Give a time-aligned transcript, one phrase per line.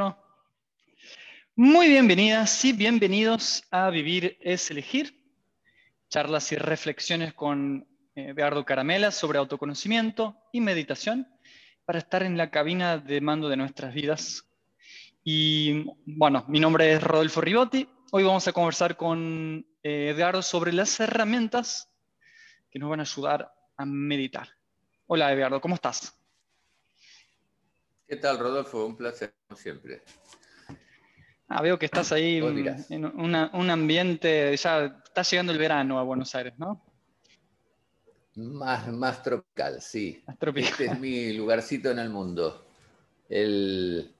[0.00, 0.16] No.
[1.56, 5.14] Muy bienvenidas y bienvenidos a Vivir es Elegir,
[6.08, 11.28] charlas y reflexiones con eh, Eduardo Caramela sobre autoconocimiento y meditación
[11.84, 14.48] para estar en la cabina de mando de nuestras vidas.
[15.22, 17.86] Y bueno, mi nombre es Rodolfo Ribotti.
[18.10, 21.92] Hoy vamos a conversar con eh, Edgardo sobre las herramientas
[22.70, 24.48] que nos van a ayudar a meditar.
[25.08, 26.19] Hola Eduardo, ¿cómo estás?
[28.10, 28.86] ¿Qué tal, Rodolfo?
[28.86, 30.02] Un placer, como siempre.
[31.46, 32.42] Ah, veo que estás ahí
[32.88, 36.84] en un ambiente, ya está llegando el verano a Buenos Aires, ¿no?
[38.34, 40.24] Más, más tropical, sí.
[40.26, 40.72] Más tropical.
[40.72, 42.66] Este es mi lugarcito en el mundo.
[43.28, 44.12] El...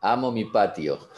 [0.00, 1.08] Amo mi patio.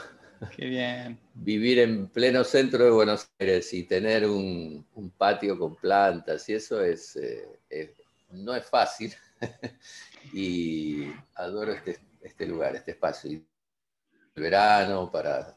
[0.57, 1.21] Qué bien.
[1.35, 4.87] Vivir en pleno centro de Buenos Aires y tener un,
[5.19, 7.95] patio con plantas y eso es, eh,
[8.31, 9.13] no es fácil.
[10.33, 15.55] y adoro este, este lugar, este espacio el verano, para,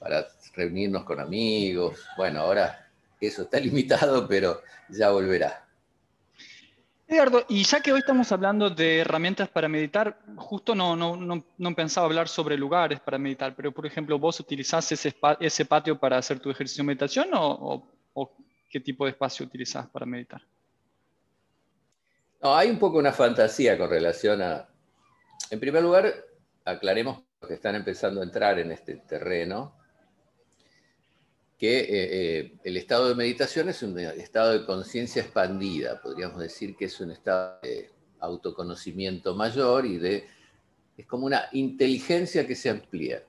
[0.00, 2.04] para reunirnos con amigos.
[2.16, 5.64] Bueno, ahora eso está limitado, pero ya volverá.
[7.10, 11.42] Eduardo, y ya que hoy estamos hablando de herramientas para meditar, justo no, no, no,
[11.56, 15.98] no pensaba hablar sobre lugares para meditar, pero por ejemplo, ¿vos utilizás ese, ese patio
[15.98, 18.36] para hacer tu ejercicio de meditación o, o,
[18.68, 20.42] qué tipo de espacio utilizás para meditar?
[22.40, 24.68] Hay un poco una fantasía con relación a...
[25.50, 26.14] En primer lugar,
[26.64, 29.76] aclaremos que están empezando a entrar en este terreno,
[31.58, 36.76] que eh, eh, el estado de meditación es un estado de conciencia expandida, podríamos decir
[36.76, 40.26] que es un estado de autoconocimiento mayor y de,
[40.96, 43.24] es como una inteligencia que se amplía.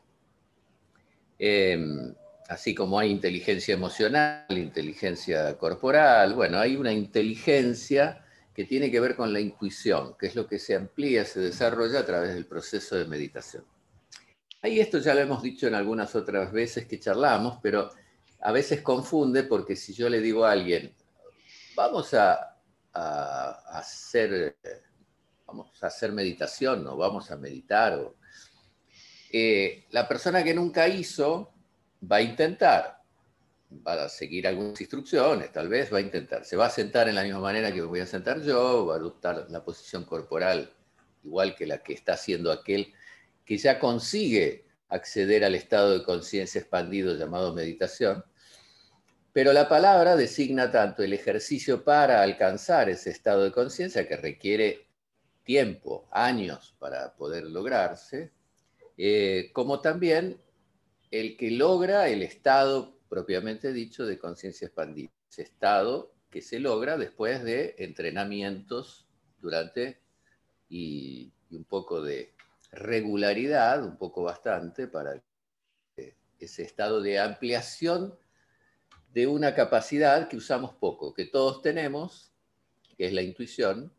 [1.39, 2.13] Em,
[2.47, 9.15] así como hay inteligencia emocional, inteligencia corporal, bueno, hay una inteligencia que tiene que ver
[9.15, 12.95] con la intuición, que es lo que se amplía, se desarrolla a través del proceso
[12.95, 13.63] de meditación.
[14.61, 17.89] Ahí esto ya lo hemos dicho en algunas otras veces que charlamos, pero
[18.41, 20.93] a veces confunde porque si yo le digo a alguien,
[21.75, 22.57] vamos a,
[22.91, 24.57] hacer,
[25.45, 28.11] vamos a hacer meditación o vamos a meditar,
[29.31, 31.53] eh, la persona que nunca hizo
[32.11, 32.98] va a intentar,
[33.71, 37.15] va a seguir algunas instrucciones, tal vez va a intentar, se va a sentar en
[37.15, 40.73] la misma manera que me voy a sentar yo, va a adoptar la posición corporal
[41.23, 42.93] igual que la que está haciendo aquel
[43.45, 48.23] que ya consigue acceder al estado de conciencia expandido llamado meditación,
[49.31, 54.87] pero la palabra designa tanto el ejercicio para alcanzar ese estado de conciencia que requiere
[55.43, 58.31] tiempo, años para poder lograrse,
[58.97, 60.41] eh, como también
[61.11, 66.97] el que logra el estado propiamente dicho de conciencia expandida, ese estado que se logra
[66.97, 69.07] después de entrenamientos
[69.41, 69.99] durante
[70.69, 72.35] y un poco de
[72.71, 75.21] regularidad, un poco bastante, para
[76.39, 78.17] ese estado de ampliación
[79.13, 82.31] de una capacidad que usamos poco, que todos tenemos,
[82.97, 83.91] que es la intuición,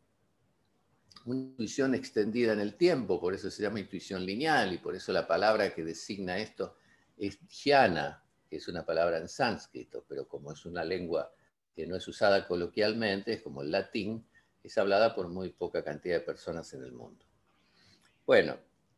[1.25, 5.13] una intuición extendida en el tiempo, por eso se llama intuición lineal y por eso
[5.13, 6.77] la palabra que designa esto
[7.19, 11.33] es dhyana, que es una palabra en sánscrito, pero como es una lengua
[11.75, 14.27] que no es usada coloquialmente, es como el latín,
[14.65, 17.25] es hablada por muy poca cantidad de personas en el mundo.
[18.27, 18.57] Bueno,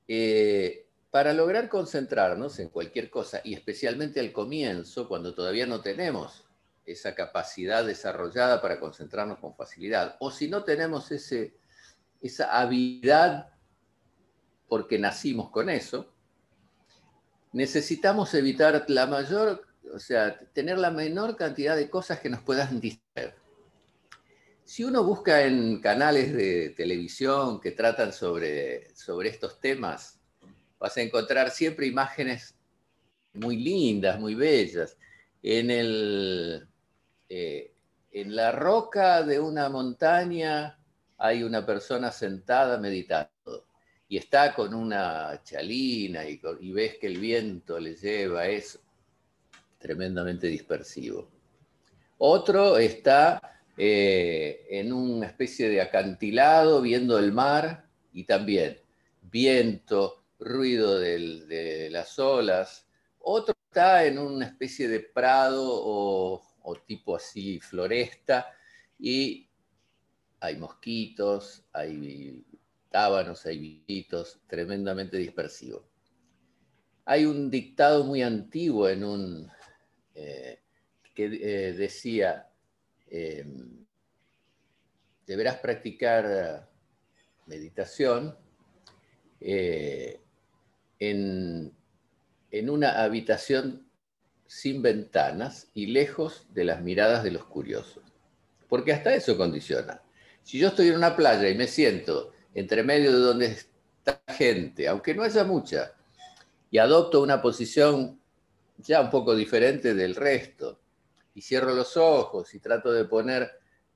[0.09, 6.45] eh, para lograr concentrarnos en cualquier cosa, y especialmente al comienzo, cuando todavía no tenemos
[6.87, 11.55] esa capacidad desarrollada para concentrarnos con facilidad, o si no tenemos ese,
[12.23, 13.51] esa habilidad
[14.67, 16.12] porque nacimos con eso,
[17.53, 22.81] necesitamos evitar la mayor, o sea, tener la menor cantidad de cosas que nos puedan
[22.81, 23.35] distraer.
[24.65, 30.19] Si uno busca en canales de televisión que tratan sobre, sobre estos temas,
[30.79, 32.55] vas a encontrar siempre imágenes
[33.35, 34.97] muy lindas, muy bellas.
[35.43, 36.67] En, el,
[37.29, 37.75] eh,
[38.13, 40.79] en la roca de una montaña
[41.19, 43.31] hay una persona sentada meditando
[44.12, 46.39] y está con una chalina y,
[46.71, 48.78] ves que el viento le lleva, es
[49.78, 51.31] tremendamente dispersivo.
[52.19, 53.41] Otro está
[53.75, 58.77] eh, en una especie de acantilado viendo el mar y también
[59.22, 62.86] viento, ruido de las olas.
[63.19, 68.47] Otro está en una especie de prado o, tipo así floresta
[68.98, 69.48] y
[70.39, 72.45] hay mosquitos, hay
[72.92, 73.84] tábanos, hay
[74.47, 75.89] tremendamente dispersivo.
[77.04, 79.50] Hay un dictado muy antiguo en un
[80.15, 80.60] eh,
[81.15, 82.48] que eh, decía
[83.15, 83.84] Em,
[85.27, 86.66] deberás practicar
[87.44, 88.34] meditación,
[89.38, 90.18] eh,
[90.98, 91.74] en,
[92.50, 93.86] en una habitación
[94.47, 98.03] sin ventanas y lejos de las miradas de los curiosos.
[98.66, 100.00] Porque hasta eso condiciona.
[100.42, 104.89] Si yo estoy en una playa y me siento entre medio de donde está gente,
[104.89, 105.93] aunque no haya mucha,
[106.71, 108.21] y adopto una posición
[108.78, 110.81] ya un poco diferente del resto,
[111.34, 113.51] y cierro los ojos y trato de poner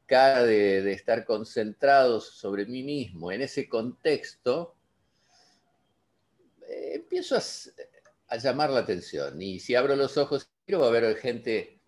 [0.07, 4.77] cara de, estar concentrado sobre mí mismo en ese contexto,
[6.69, 9.41] eh, empiezo a, llamar la atención.
[9.43, 11.81] Y si abro los ojos, va a ver gente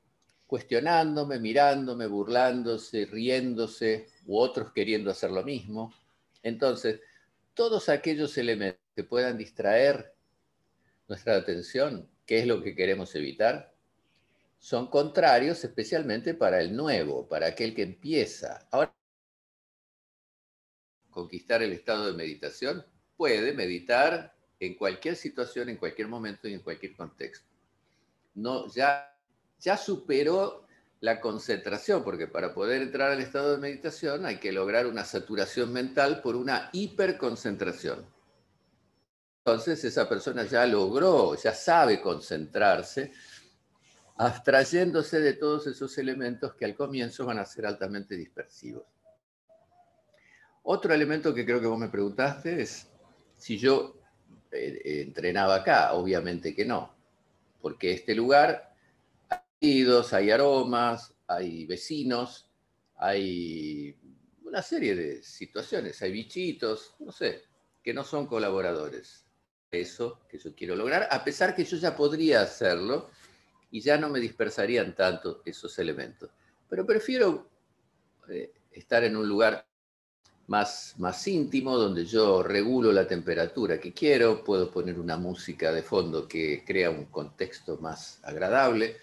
[0.46, 5.92] cuestionándome, mirándome, burlándose, riéndose, u otros queriendo hacer lo mismo.
[6.42, 7.00] Entonces,
[7.54, 10.14] todos aquellos elementos que puedan distraer
[11.08, 13.74] nuestra atención, que es lo que queremos evitar,
[14.58, 18.68] son contrarios especialmente para el nuevo, para aquel que empieza.
[18.70, 18.94] Ahora,
[21.10, 22.84] conquistar el estado de meditación
[23.16, 27.48] puede meditar en cualquier situación, en cualquier momento y en cualquier contexto.
[28.34, 29.16] No, ya,
[29.58, 30.67] ya superó
[31.00, 35.72] la concentración, porque para poder entrar al estado de meditación hay que lograr una saturación
[35.72, 38.06] mental por una hiperconcentración.
[39.44, 43.12] Entonces esa persona ya logró, ya sabe concentrarse,
[44.16, 48.84] abstrayéndose de todos esos elementos que al comienzo van a ser altamente dispersivos.
[50.64, 52.88] Otro elemento que creo que vos me preguntaste es
[53.36, 53.98] si yo
[54.50, 55.94] eh, entrenaba acá.
[55.94, 56.94] Obviamente que no,
[57.62, 58.74] porque este lugar
[59.60, 62.48] hay aromas, hay vecinos,
[62.96, 63.96] hay
[64.44, 67.42] una serie de situaciones, hay bichitos, no sé,
[67.82, 69.24] que no son colaboradores.
[69.70, 73.10] Eso que yo quiero lograr, a pesar que yo ya podría hacerlo
[73.70, 76.30] y ya no me dispersarían tanto esos elementos.
[76.68, 77.50] Pero prefiero
[78.28, 79.66] eh, estar en un lugar
[80.46, 85.82] más, más íntimo, donde yo regulo la temperatura que quiero, puedo poner una música de
[85.82, 88.96] fondo que crea un contexto más agradable,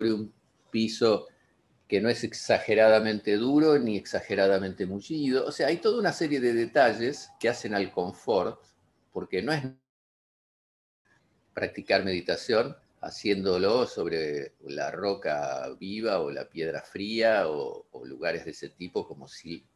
[0.00, 0.32] un
[0.70, 1.28] piso
[1.86, 5.46] que no es exageradamente duro ni exageradamente mullido.
[5.46, 8.60] O sea, hay toda una serie de detalles que hacen al confort,
[9.12, 9.64] porque no es
[11.52, 18.70] practicar meditación haciéndolo sobre la roca viva o la piedra fría o, lugares de ese
[18.70, 19.66] tipo como si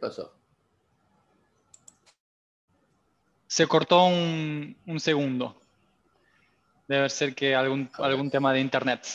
[0.00, 0.34] pasó?
[3.46, 5.60] Se cortó un, segundo.
[6.86, 9.06] Debe ser que algún, algún tema de internet.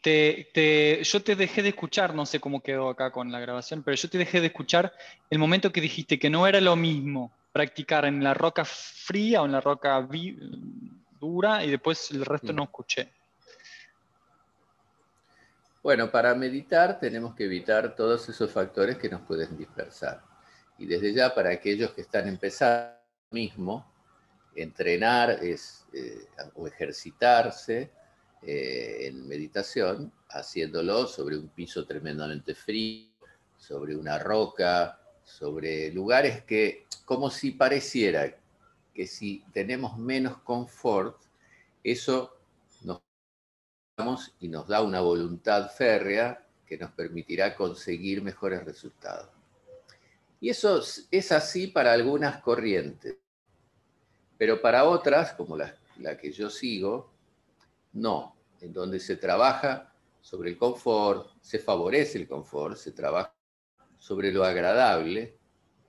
[0.00, 3.96] Te, yo te dejé de escuchar, no sé cómo quedó acá con la grabación, pero
[3.96, 4.92] yo te dejé de escuchar
[5.30, 9.46] el momento que dijiste que no era lo mismo practicar en la roca fría o
[9.46, 10.06] en la roca
[11.20, 12.56] dura y después el resto mm.
[12.56, 13.12] no escuché.
[15.84, 20.24] Bueno, para meditar tenemos que evitar todos esos factores que nos pueden dispersar.
[20.78, 22.94] Y desde ya, para aquellos que están empezando
[23.30, 23.86] mismo,
[24.54, 27.90] entrenar es, eh, o ejercitarse
[28.40, 33.10] eh, en meditación, haciéndolo sobre un piso tremendamente frío,
[33.58, 38.34] sobre una roca, sobre lugares que, como si pareciera
[38.94, 41.20] que si tenemos menos confort,
[41.82, 42.38] eso
[44.40, 49.28] y nos da una voluntad férrea que nos permitirá conseguir mejores resultados.
[50.40, 53.16] Y eso es así para algunas corrientes,
[54.36, 57.12] pero para otras, como la, la que yo sigo,
[57.92, 63.32] no, en donde se trabaja sobre el confort, se favorece el confort, se trabaja
[63.98, 65.38] sobre lo agradable,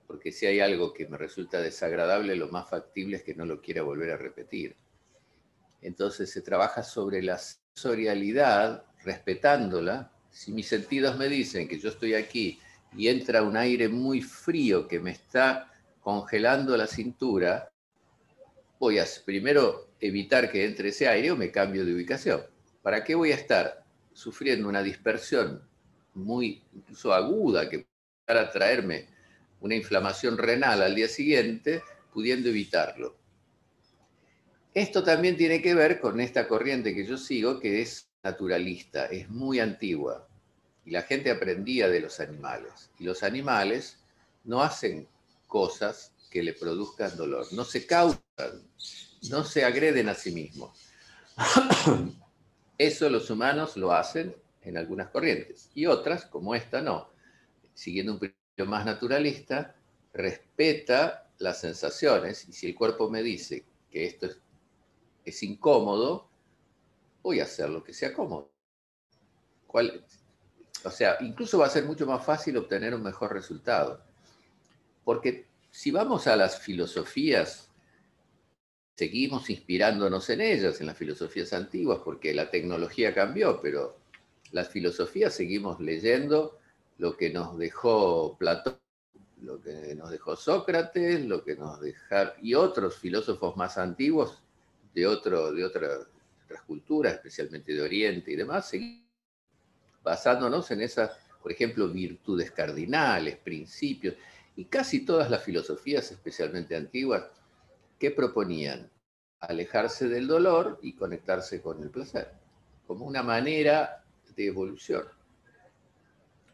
[0.06, 3.60] porque si hay algo que me resulta desagradable, lo más factible es que no lo
[3.60, 4.76] quiera volver a repetir.
[5.82, 12.14] Entonces se trabaja sobre las sensorialidad, respetándola, si mis sentidos me dicen que yo estoy
[12.14, 12.58] aquí
[12.96, 17.70] y entra un aire muy frío que me está congelando la cintura,
[18.80, 22.40] voy a primero evitar que entre ese aire o me cambio de ubicación.
[22.80, 25.60] ¿Para qué voy a estar sufriendo una dispersión
[26.14, 27.86] muy incluso aguda que
[28.24, 29.06] para traerme
[29.60, 33.25] una inflamación renal al día siguiente, pudiendo evitarlo?
[34.76, 39.26] Esto también tiene que ver con esta corriente que yo sigo, que es naturalista, es
[39.30, 40.28] muy antigua.
[40.84, 42.90] Y la gente aprendía de los animales.
[42.98, 43.96] Y los animales
[44.44, 45.08] no hacen
[45.46, 48.20] cosas que le produzcan dolor, no se causan,
[49.30, 50.78] no se agreden a sí mismos.
[52.76, 57.08] Eso los humanos lo hacen en algunas corrientes y otras, como esta, no.
[57.72, 59.74] Siguiendo un principio más naturalista,
[60.12, 64.36] respeta las sensaciones y si el cuerpo me dice que esto es,
[65.26, 66.30] es incómodo,
[67.22, 68.52] voy a hacer lo que sea cómodo.
[69.66, 70.06] ¿Cuál,
[70.84, 74.00] o sea, incluso va a ser mucho más fácil obtener un mejor resultado.
[75.04, 77.72] Porque si vamos a las filosofías,
[78.94, 83.96] seguimos inspirándonos en ellas, en las filosofías antiguas, porque la tecnología cambió, pero
[84.52, 86.58] las filosofías seguimos leyendo
[86.98, 88.78] lo que nos dejó Platón,
[89.42, 94.45] lo que nos dejó Sócrates, lo que nos dejaron, y otros filósofos más antiguos
[94.96, 96.06] de, otro, de otras
[96.66, 99.04] culturas, especialmente de Oriente y demás, seguimos
[100.02, 101.10] basándonos en esas,
[101.42, 104.14] por ejemplo, virtudes cardinales, principios,
[104.56, 107.24] y casi todas las filosofías, especialmente antiguas,
[107.98, 108.90] que proponían
[109.40, 112.32] alejarse del dolor y conectarse con el placer,
[112.86, 114.02] como una manera
[114.34, 115.04] de evolución,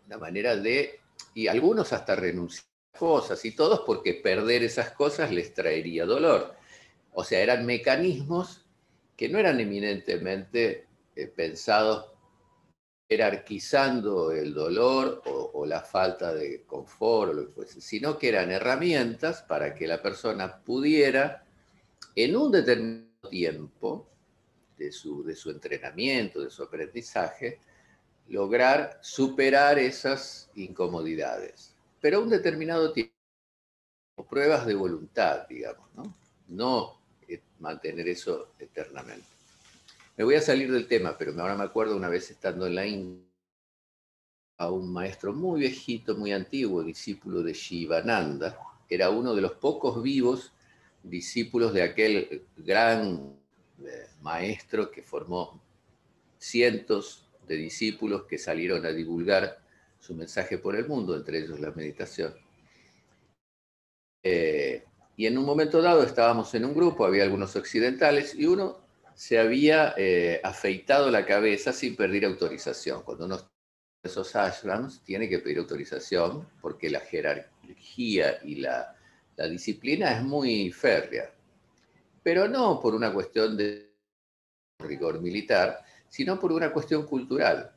[0.07, 0.99] una manera de,
[1.33, 6.61] y algunos hasta renunciar a cosas, y todos porque perder esas cosas les traería dolor.
[7.13, 8.65] O sea, eran mecanismos
[9.17, 12.13] que no eran eminentemente eh, pensados
[13.09, 18.51] jerarquizando el dolor o, la falta de confort o lo que fuese, sino que eran
[18.51, 21.45] herramientas para que la persona pudiera,
[22.17, 24.09] en un determinado tiempo
[24.79, 27.61] de su, de su entrenamiento, de su aprendizaje,
[28.29, 31.75] lograr superar esas incomodidades.
[32.01, 33.13] Pero un determinado tiempo,
[34.29, 36.17] pruebas de voluntad, digamos, ¿no?
[36.49, 37.02] No
[37.63, 39.27] mantener eso eternamente.
[40.17, 42.87] Me voy a salir del tema, pero ahora me acuerdo una vez estando en la
[42.87, 43.25] India
[44.59, 48.59] a un maestro muy viejito, muy antiguo, discípulo de Shivananda.
[48.89, 50.53] Era uno de los pocos vivos
[51.03, 53.35] discípulos de aquel gran
[53.85, 55.61] eh, maestro que formó
[56.39, 59.59] cientos de discípulos que salieron a divulgar
[59.99, 62.35] su mensaje por el mundo, entre ellos la meditación.
[64.23, 64.85] Eh,
[65.23, 68.81] y en un momento dado estábamos en un grupo, había algunos occidentales, y uno
[69.15, 73.05] se había eh, afeitado la cabeza sin pedir autorización.
[73.05, 73.39] Cuando uno
[74.03, 78.97] esos ashrams, tiene que pedir autorización porque la jerarquía y la,
[79.37, 81.33] la disciplina es muy férrea.
[82.25, 83.95] Pero no por una cuestión de
[84.81, 87.71] rigor militar, sino por una cuestión cultural.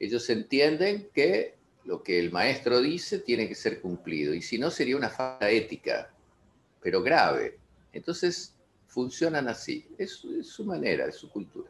[0.00, 1.54] Ellos entienden que
[1.84, 5.48] lo que el maestro dice tiene que ser cumplido, y si no sería una falta
[5.48, 6.10] ética,
[6.86, 7.58] pero grave.
[7.92, 8.54] Entonces,
[8.86, 9.88] funcionan así.
[9.98, 11.68] Es, su manera, es su cultura.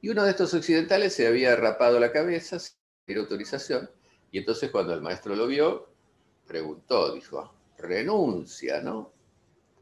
[0.00, 3.88] Y uno de estos occidentales se había rapado la cabeza sin autorización,
[4.32, 5.88] y entonces cuando el maestro lo vio,
[6.48, 9.12] preguntó, dijo, renuncia, ¿no?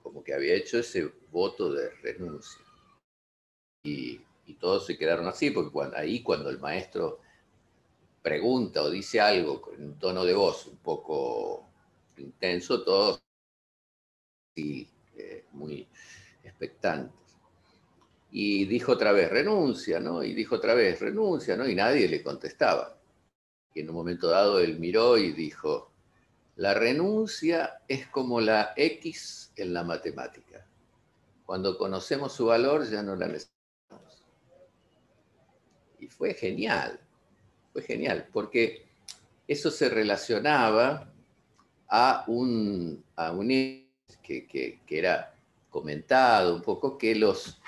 [0.02, 2.60] Como que había hecho ese voto de renuncia.
[3.84, 4.20] Y,
[4.60, 7.20] todos se quedaron así, porque ahí cuando el maestro
[8.20, 11.66] pregunta o dice algo con un tono de voz un poco
[12.18, 13.22] intenso, todos
[15.52, 15.86] muy
[16.42, 17.14] expectantes.
[18.30, 20.22] Y dijo otra vez, renuncia, ¿no?
[20.22, 21.68] Y dijo otra vez, renuncia, ¿no?
[21.68, 22.98] Y nadie le contestaba.
[23.72, 25.90] Y en un momento dado él miró y dijo,
[26.56, 30.66] la renuncia es como la X en la matemática.
[31.44, 34.24] Cuando conocemos su valor ya no la necesitamos.
[36.00, 36.98] Y fue genial,
[37.72, 38.86] fue genial, porque
[39.46, 41.12] eso se relacionaba
[41.88, 43.85] a un, a un
[44.22, 45.34] que, que, que era
[45.70, 47.60] comentado un poco que los,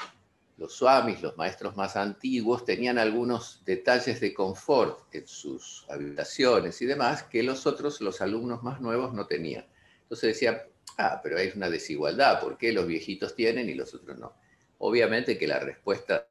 [0.56, 6.86] los swamis, los maestros más antiguos, tenían algunos detalles de confort en sus habitaciones y
[6.86, 9.66] demás que los otros, los alumnos más nuevos, no tenían.
[10.02, 10.60] Entonces decían,
[10.96, 14.32] ah, pero hay una desigualdad, ¿por qué los viejitos tienen y los otros no?
[14.78, 16.28] Obviamente que la respuesta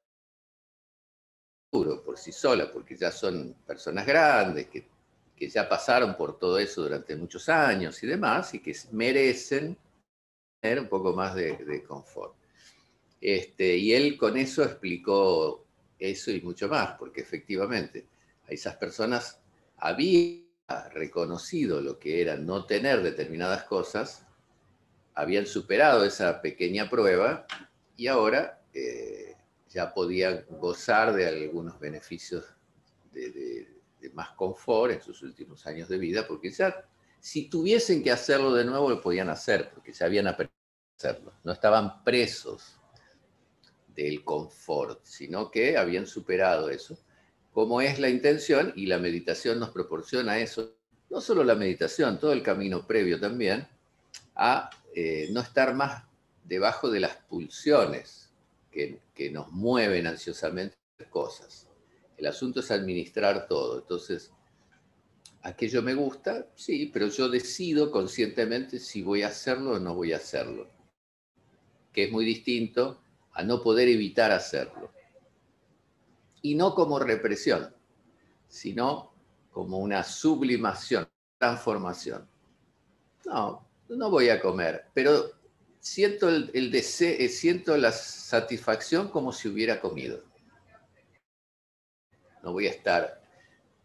[1.71, 4.87] duro por sí sola, porque ya son personas grandes, que,
[5.35, 9.77] que ya pasaron por todo eso durante muchos años y demás, y que merecen
[10.63, 12.35] un poco más de, confort.
[13.21, 15.65] Este, y él con eso explicó
[15.97, 18.05] eso y mucho más, porque efectivamente
[18.47, 19.39] a esas personas
[19.77, 20.43] había
[20.91, 24.25] reconocido lo que era no tener determinadas cosas,
[25.15, 27.47] habían superado esa pequeña prueba
[27.95, 29.35] y ahora eh,
[29.69, 32.45] ya podían gozar de algunos beneficios
[33.11, 33.67] de, de,
[34.13, 36.85] más confort en sus últimos años de vida, porque ya
[37.27, 40.55] si tuviesen que hacerlo de nuevo, lo podían hacer, porque se habían aprendido
[40.93, 41.33] a hacerlo.
[41.43, 42.79] No estaban presos
[43.93, 46.97] del confort, sino que habían superado eso.
[47.51, 50.77] Como es la intención, y la meditación nos proporciona eso,
[51.09, 53.67] no solo la meditación, todo el camino previo también,
[54.33, 56.05] a eh, no estar más
[56.45, 58.31] debajo de las pulsiones
[58.71, 59.01] que,
[59.33, 60.77] nos mueven ansiosamente
[61.09, 61.67] cosas.
[62.15, 63.79] El asunto es administrar todo.
[63.79, 64.31] Entonces,
[65.41, 70.13] aquello me gusta, sí, pero yo decido conscientemente si voy a hacerlo o no voy
[70.13, 70.69] a hacerlo.
[71.91, 73.01] Que es muy distinto
[73.33, 74.91] a no poder evitar hacerlo.
[76.41, 77.73] Y no como represión,
[78.47, 79.13] sino
[79.51, 82.27] como una sublimación, transformación.
[83.25, 85.31] No, no voy a comer, pero
[85.79, 90.23] siento el, deseo, eh, siento la satisfacción como si hubiera comido.
[92.43, 93.21] No voy a estar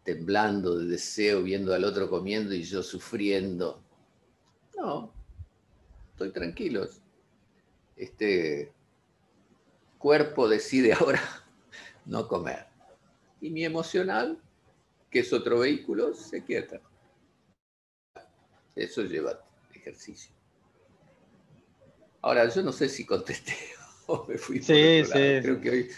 [0.03, 3.81] temblando de deseo viendo al otro comiendo y yo sufriendo.
[4.77, 5.13] No,
[6.11, 6.87] estoy tranquilo.
[7.95, 8.71] Este
[9.97, 11.21] cuerpo decide ahora
[12.05, 12.65] no comer.
[13.39, 14.39] Y mi emocional,
[15.09, 16.81] que es otro vehículo, se quieta.
[18.75, 19.39] Eso lleva
[19.73, 20.33] ejercicio.
[22.21, 23.53] Ahora, yo no sé si contesté
[24.07, 24.61] o me fui.
[24.61, 25.11] Sí, sí.
[25.11, 25.89] Creo que hoy.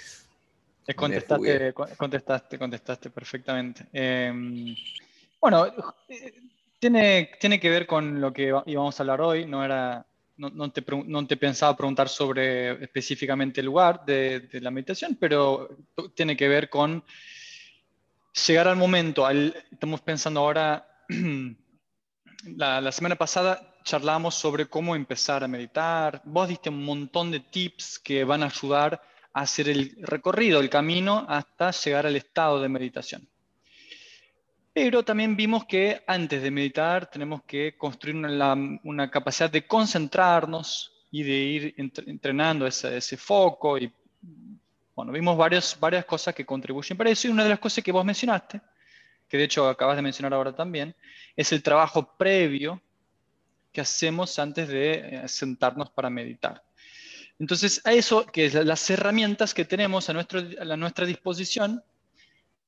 [0.94, 3.88] Contestaste, contestaste, contestaste perfectamente.
[3.92, 4.75] Em,
[5.42, 5.65] bueno,
[6.80, 9.46] tiene, tiene que ver con lo que íbamos a hablar hoy.
[9.46, 10.06] No era
[10.38, 15.70] no, te, pensaba preguntar sobre específicamente el lugar de, la meditación, pero
[16.13, 17.04] tiene que ver con
[18.48, 19.30] llegar al momento.
[19.30, 20.86] estamos pensando ahora,
[22.58, 26.22] la, semana pasada charlamos sobre cómo empezar a meditar.
[26.25, 29.01] Vos diste un montón de tips que van a ayudar
[29.42, 33.27] hacer el recorrido, el camino hasta llegar al estado de meditación.
[34.72, 41.24] Pero también vimos que antes de meditar tenemos que construir una, capacidad de concentrarnos y
[41.24, 43.77] de ir entrenando ese, ese, foco.
[43.77, 43.92] Y
[44.96, 47.27] bueno, vimos varias cosas que contribuyen para eso.
[47.27, 48.62] Y una de las cosas que vos mencionaste,
[49.27, 50.96] que de hecho acabas de mencionar ahora también,
[51.36, 52.82] es el trabajo previo
[53.74, 56.65] que hacemos antes de eh, sentarnos para meditar.
[57.38, 61.84] Entonces, a eso, que es las herramientas que tenemos a, nuestra disposición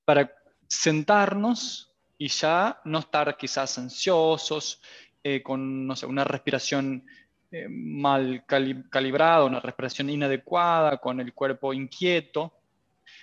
[0.03, 0.33] para
[0.67, 4.81] sentarnos y ya no estar quizás ansiosos,
[5.23, 7.05] eh, con no sé, una respiración
[7.49, 12.53] eh, mal calibrada, una respiración inadecuada, con el cuerpo inquieto.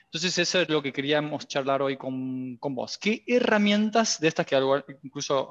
[0.05, 2.97] Entonces eso es lo que queríamos charlar hoy con, con vos.
[2.97, 4.57] ¿Qué herramientas de estas que
[5.03, 5.51] incluso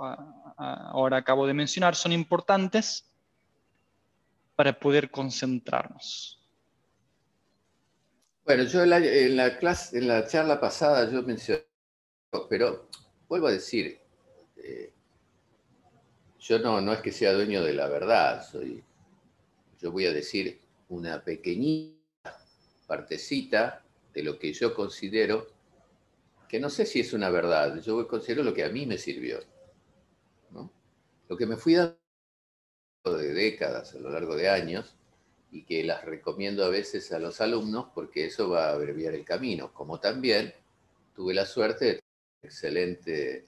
[0.58, 3.13] ahora acabo de mencionar son importantes
[4.56, 6.40] para poder concentrarnos?
[8.46, 11.64] Bueno, yo en la, clase, en la charla pasada yo mencioné,
[12.50, 12.90] pero
[13.30, 14.00] vuelvo a decir,
[14.58, 14.92] eh,
[16.40, 18.84] yo no, no es que sea dueño de la verdad, soy,
[19.80, 21.98] yo voy a decir una pequeñita
[22.86, 23.82] partecita
[24.14, 25.48] de lo que yo considero,
[26.50, 29.40] que no sé si es una verdad, yo considero lo que a mí me sirvió.
[31.30, 32.03] Lo que me fui dando
[33.12, 34.96] de décadas, a lo largo de años,
[35.52, 39.26] y que las recomiendo a veces a los alumnos porque eso va a abreviar el
[39.26, 40.54] camino, como también
[41.14, 42.00] tuve la suerte de
[42.42, 43.46] excelente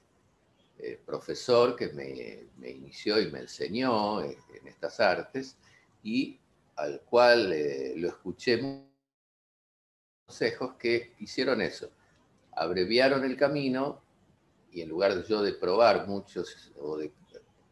[0.77, 5.57] eh, profesor que me, inició y me enseñó en, estas artes
[6.03, 6.37] y
[6.75, 8.59] al cual eh, lo escuché
[10.27, 11.89] consejos que hicieron eso,
[12.51, 14.01] abreviaron el camino
[14.71, 17.11] y en lugar de yo de probar muchos o de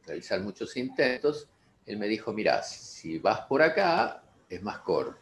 [0.06, 1.50] realizar muchos intentos,
[1.86, 5.20] él me dijo, mira, si vas por acá es más corto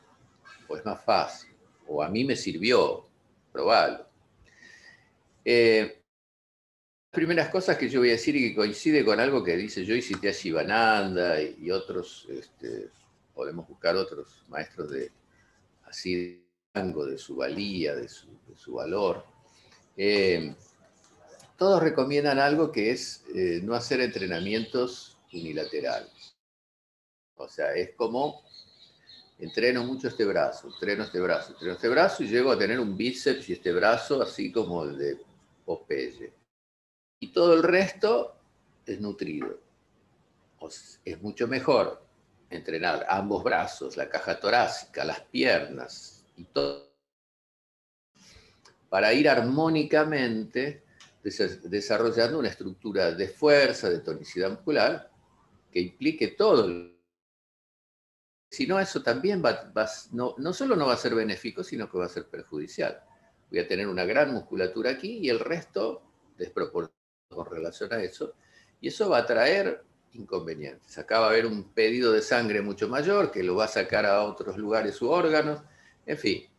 [0.67, 1.51] o es más fácil
[1.87, 3.05] o a mí me sirvió,
[3.51, 4.05] probarlo.
[5.43, 6.03] Eh,
[7.09, 10.15] primeras cosas que yo voy a decir y que coincide con algo que dice Joyce
[10.31, 12.89] Shivananda y, y otros, este,
[13.33, 15.11] podemos buscar otros maestros de
[15.83, 16.41] así de
[16.73, 19.25] rango, de su valía, de su, valor.
[19.97, 20.55] Eh,
[21.57, 26.30] todos recomiendan algo que es eh, no hacer entrenamientos unilaterales.
[27.35, 28.43] O sea, es como
[29.39, 32.95] entreno mucho este brazo, entreno este brazo, entreno este brazo y llego a tener un
[32.95, 35.21] bíceps y este brazo así como el de
[35.65, 36.31] Popeye
[37.21, 38.35] y todo el resto
[38.85, 39.59] es nutrido.
[41.05, 42.03] Es mucho mejor
[42.49, 46.91] entrenar ambos brazos, la caja torácica, las piernas y todo,
[48.89, 50.83] para ir armónicamente
[51.23, 55.09] desarrollando una estructura de fuerza, de tonicidad muscular,
[55.71, 56.91] que implique todo.
[58.51, 59.71] Si no, eso también va,
[60.11, 63.01] no, no solo no va a ser benéfico, sino que va a ser perjudicial.
[63.49, 66.03] Voy a tener una gran musculatura aquí y el resto
[66.37, 66.93] desproporcionado
[67.29, 68.33] con relación a eso,
[68.81, 69.81] y eso va a traer
[70.13, 70.97] inconvenientes.
[70.97, 74.05] Acá va a haber un pedido de sangre mucho mayor que lo va a sacar
[74.05, 75.61] a otros lugares u órganos,
[76.05, 76.49] en fin.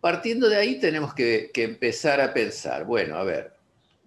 [0.00, 3.54] Partiendo de ahí tenemos que, que empezar a pensar, bueno, a ver,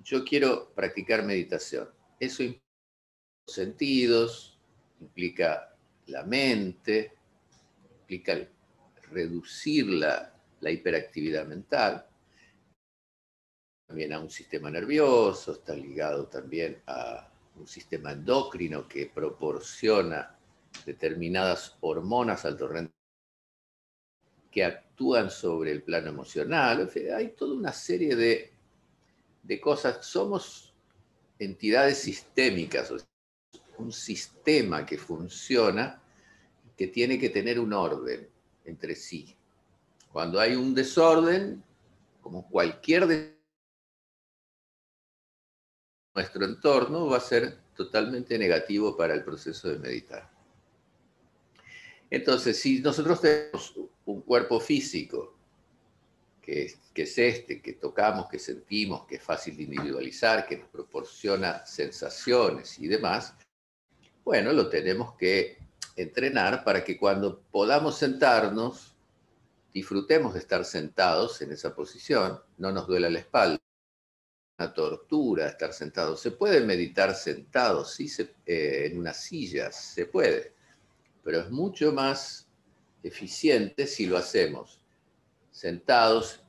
[0.04, 1.89] yo quiero practicar meditación.
[2.20, 2.62] Eso implica
[3.45, 4.58] sentidos,
[4.99, 5.75] implica
[6.08, 7.13] la mente,
[8.01, 8.47] implica
[9.12, 10.29] reducir la,
[10.62, 12.06] hiperactividad mental,
[13.86, 20.38] también a un sistema nervioso, está ligado también a un sistema endocrino que proporciona
[20.86, 22.93] determinadas hormonas al torrente
[24.49, 26.89] que actúan sobre el plano emocional.
[27.15, 28.53] hay toda una serie de,
[29.41, 30.06] de cosas.
[30.06, 30.73] Somos
[31.39, 32.91] entidades sistémicas,
[33.84, 36.02] un sistema que funciona,
[36.76, 38.28] que tiene que tener un orden
[38.65, 39.36] entre sí.
[40.12, 41.63] Cuando hay un desorden,
[42.22, 43.34] como cualquier desorden,
[46.15, 50.32] nuestro entorno va a ser totalmente negativo para el proceso de meditar.
[52.10, 53.74] Entonces, si nosotros tenemos
[54.06, 55.36] un cuerpo físico,
[56.39, 60.58] que es, que es este, que tocamos, que sentimos, que es fácil de individualizar, que
[60.58, 63.34] nos proporciona sensaciones y demás,
[64.23, 65.57] bueno, lo tenemos que
[65.95, 68.95] entrenar para que cuando podamos sentarnos,
[69.73, 73.59] disfrutemos de estar sentados en esa posición, no nos duela la espalda,
[74.59, 76.15] una tortura estar sentado.
[76.15, 78.12] Se puede meditar sentado, sí,
[78.45, 80.53] eh, en una silla, se puede,
[81.23, 82.47] pero es mucho más
[83.01, 84.79] eficiente si lo hacemos
[85.51, 86.41] sentados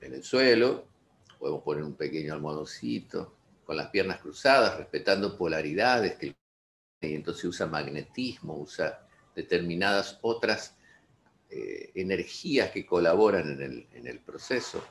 [0.00, 0.86] en el suelo,
[1.38, 6.34] podemos poner un pequeño almohadoncito, con las piernas cruzadas, respetando polaridades, que
[7.00, 10.76] y entonces usa magnetismo, usa determinadas otras
[11.50, 14.84] eh, energías que colaboran en el, proceso.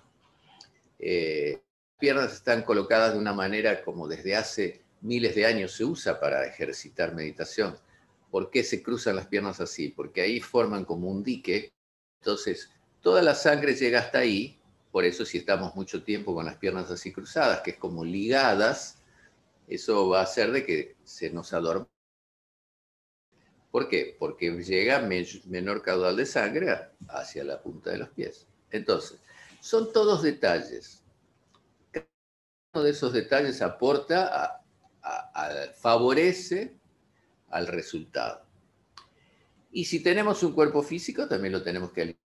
[0.99, 1.61] Eh,
[1.99, 6.45] piernas están colocadas de una manera como desde hace miles de años se usa para
[6.45, 7.77] ejercitar meditación.
[8.31, 9.89] ¿Por qué se cruzan las piernas así?
[9.89, 11.71] Porque ahí forman como un dique.
[12.21, 12.69] Entonces,
[13.01, 14.59] toda la sangre llega hasta ahí.
[14.91, 18.97] Por eso si estamos mucho tiempo con las piernas así cruzadas, que es como ligadas,
[19.67, 21.87] eso va a hacer de que se nos adorme.
[23.71, 24.15] ¿Por qué?
[24.17, 26.75] Porque llega menor caudal de sangre
[27.09, 28.47] hacia la punta de los pies.
[28.71, 29.19] Entonces,
[29.59, 31.03] son todos detalles
[32.83, 34.61] de esos detalles aporta,
[35.75, 36.77] favorece
[37.49, 38.45] al resultado.
[39.71, 42.17] Y si tenemos un cuerpo físico, también lo tenemos que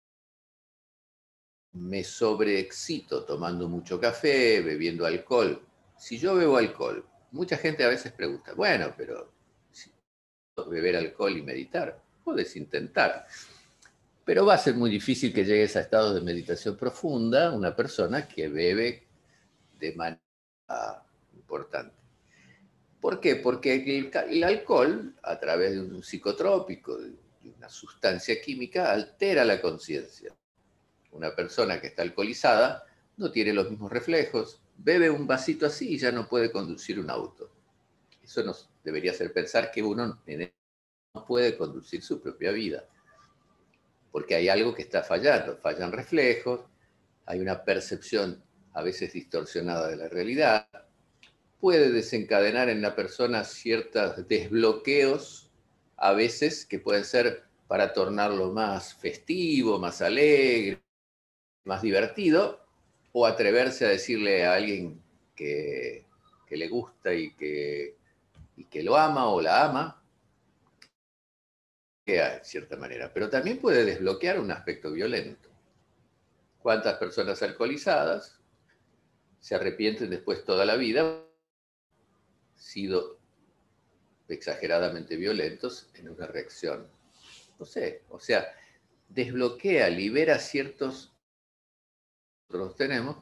[1.73, 5.65] me sobreexcito tomando mucho café, bebiendo alcohol.
[5.97, 9.31] Si yo bebo alcohol, mucha gente a veces pregunta, bueno, pero
[10.69, 13.25] beber alcohol y meditar, puedes intentar.
[14.23, 18.27] Pero va a ser muy difícil que llegues a estados de meditación profunda una persona
[18.27, 19.03] que bebe
[19.79, 20.21] de manera
[21.33, 21.95] importante.
[22.99, 23.35] ¿Por qué?
[23.37, 27.15] Porque el, alcohol, a través de un psicotrópico, de
[27.57, 30.31] una sustancia química, altera la conciencia.
[31.11, 32.85] Una persona que está alcoholizada
[33.17, 37.09] no tiene los mismos reflejos, bebe un vasito así y ya no puede conducir un
[37.09, 37.49] auto.
[38.21, 40.21] Eso nos debería hacer pensar que uno
[41.13, 42.85] no puede conducir su propia vida,
[44.11, 45.57] porque hay algo que está fallando.
[45.57, 46.61] Fallan reflejos,
[47.25, 50.67] hay una percepción a veces distorsionada de la realidad,
[51.59, 55.51] puede desencadenar en la persona ciertos desbloqueos,
[55.97, 60.81] a veces que pueden ser para tornarlo más festivo, más alegre,
[61.63, 62.59] más divertido,
[63.13, 65.01] o atreverse a decirle a alguien
[65.35, 66.05] que,
[66.49, 67.95] le gusta y que,
[68.55, 70.03] y que lo ama o la ama,
[72.05, 75.49] de cierta manera, pero también puede desbloquear un aspecto violento.
[76.59, 78.41] ¿Cuántas personas alcoholizadas
[79.41, 81.25] se arrepienten después toda la vida,
[82.55, 83.19] sido
[84.27, 86.87] exageradamente violentos en una reacción.
[87.59, 88.47] No sé, o sea,
[89.09, 91.11] desbloquea, libera ciertos
[92.49, 93.17] nosotros tenemos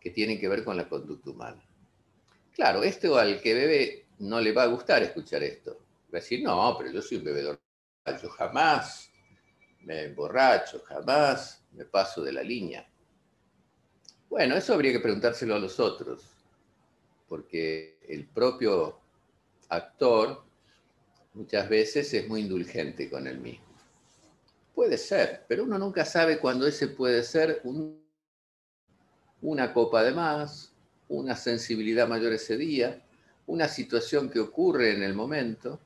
[0.00, 1.64] que tienen que ver con la conducta humana.
[2.52, 5.72] Claro, esto al que bebe no le va a gustar escuchar esto.
[6.12, 7.60] Va a decir, no, pero yo soy un bebedor.
[8.22, 9.10] Yo jamás
[9.82, 12.88] me emborracho, jamás me paso de la línea.
[14.28, 16.22] Bueno, eso habría que preguntárselo a los otros,
[17.28, 18.98] porque el propio
[19.68, 20.42] actor
[21.34, 23.64] muchas veces es muy indulgente con él mismo.
[24.74, 27.62] Puede ser, pero uno nunca sabe cuándo ese puede ser
[29.40, 30.72] una copa de más,
[31.08, 33.03] una sensibilidad mayor ese día,
[33.46, 35.80] una situación que ocurre en el momento,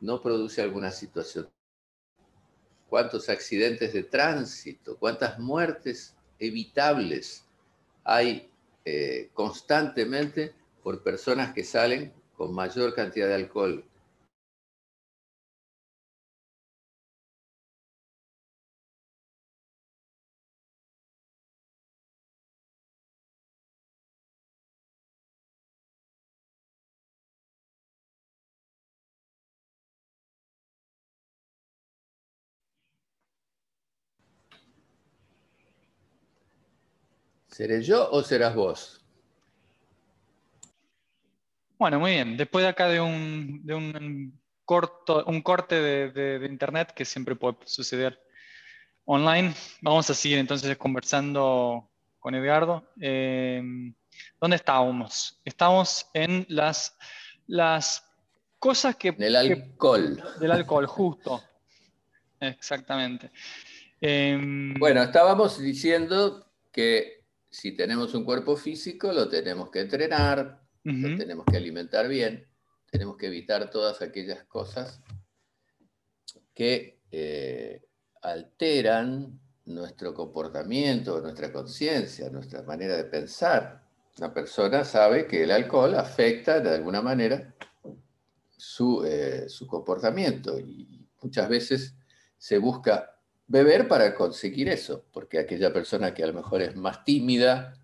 [0.00, 1.48] no produce alguna situación.
[2.88, 4.96] ¿Cuántos accidentes de tránsito?
[4.98, 7.44] ¿Cuántas muertes evitables
[8.04, 8.50] hay
[8.84, 13.84] eh, constantemente por personas que salen con mayor cantidad de alcohol
[37.52, 39.04] ¿Seré yo o serás vos?
[41.78, 42.34] Bueno, muy bien.
[42.38, 48.18] Después de acá de un, corto, un corte de, internet que siempre puede suceder
[49.04, 52.90] online, vamos a seguir entonces conversando con Edgardo.
[52.98, 53.62] Eh,
[54.40, 55.38] ¿Dónde estábamos?
[55.44, 56.96] Estamos en las,
[57.48, 58.02] las
[58.58, 59.12] cosas que...
[59.12, 60.22] Del alcohol.
[60.40, 61.42] del alcohol, justo.
[62.40, 63.30] Exactamente.
[64.00, 67.21] Em, bueno, estábamos diciendo que
[67.52, 72.48] si tenemos un cuerpo físico, lo tenemos que entrenar, lo tenemos que alimentar bien,
[72.90, 75.02] tenemos que evitar todas aquellas cosas
[76.54, 77.82] que eh,
[78.22, 83.86] alteran nuestro comportamiento, nuestra conciencia, nuestra manera de pensar.
[84.16, 87.54] Una persona sabe que el alcohol afecta de alguna manera
[88.56, 91.94] su, eh, su comportamiento y muchas veces
[92.38, 93.14] se busca
[93.46, 97.74] beber para conseguir eso, porque aquella persona que a lo mejor es más tímida,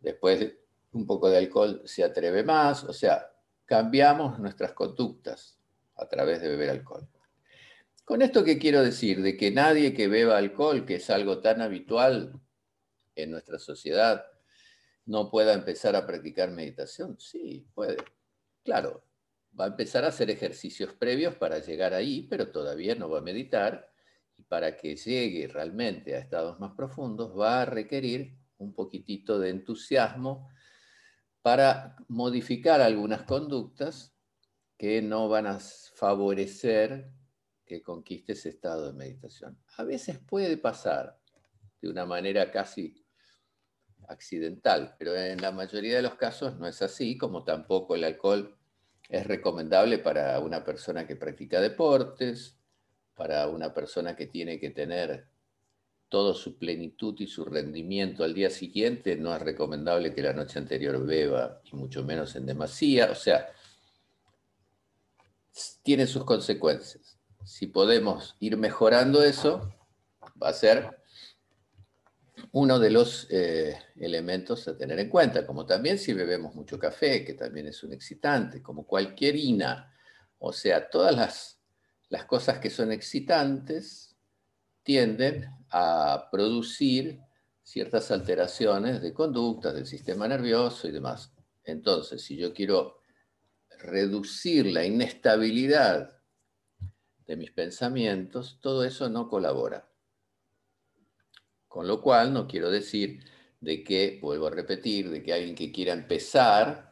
[0.00, 0.60] después de
[0.92, 3.32] un poco de alcohol se atreve más, o sea,
[3.64, 5.58] cambiamos nuestras conductas
[5.96, 7.08] a través de beber alcohol.
[8.04, 11.60] Con esto que quiero decir, de que nadie que beba alcohol, que es algo tan
[11.60, 12.40] habitual
[13.14, 14.24] en nuestra sociedad,
[15.04, 17.18] no pueda empezar a practicar meditación.
[17.18, 17.96] Sí, puede.
[18.64, 19.04] Claro,
[19.58, 23.22] va a empezar a hacer ejercicios previos para llegar ahí, pero todavía no va a
[23.22, 23.87] meditar
[24.48, 30.48] para que llegue realmente a estados más profundos va a requerir un poquitito de entusiasmo
[31.42, 34.14] para modificar algunas conductas
[34.76, 37.10] que no van a favorecer
[37.64, 39.58] que conquiste ese estado de meditación.
[39.76, 41.20] A veces puede pasar
[41.80, 43.04] de una manera casi
[44.08, 48.56] accidental, pero en la mayoría de los casos no es así, como tampoco el alcohol
[49.08, 52.57] es recomendable para una persona que practica deportes,
[53.18, 55.26] para una persona que tiene que tener
[56.08, 60.58] todo su plenitud y su rendimiento al día siguiente, no es recomendable que la noche
[60.58, 63.10] anterior beba, y mucho menos en demasía.
[63.10, 63.48] O sea,
[65.82, 67.18] tiene sus consecuencias.
[67.44, 69.74] Si podemos ir mejorando eso,
[70.40, 70.98] va a ser
[72.52, 77.24] uno de los eh, elementos a tener en cuenta, como también si bebemos mucho café,
[77.24, 79.92] que también es un excitante, como cualquier ina.
[80.38, 81.57] O sea, todas las
[82.08, 84.16] las cosas que son excitantes
[84.82, 87.20] tienden a producir
[87.62, 91.34] ciertas alteraciones de conductas del sistema nervioso y demás.
[91.64, 93.00] Entonces, si yo quiero
[93.78, 96.18] reducir la inestabilidad
[97.26, 99.92] de mis pensamientos, todo eso no colabora.
[101.66, 103.22] Con lo cual, no quiero decir
[103.60, 106.87] de que, vuelvo a repetir, de que alguien que quiera empezar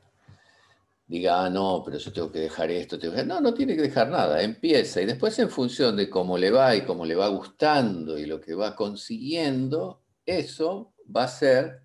[1.07, 3.25] diga, ah, no, pero yo tengo que dejar esto, tengo que...
[3.25, 6.75] no, no tiene que dejar nada, empieza y después en función de cómo le va
[6.75, 11.83] y cómo le va gustando y lo que va consiguiendo, eso va a ser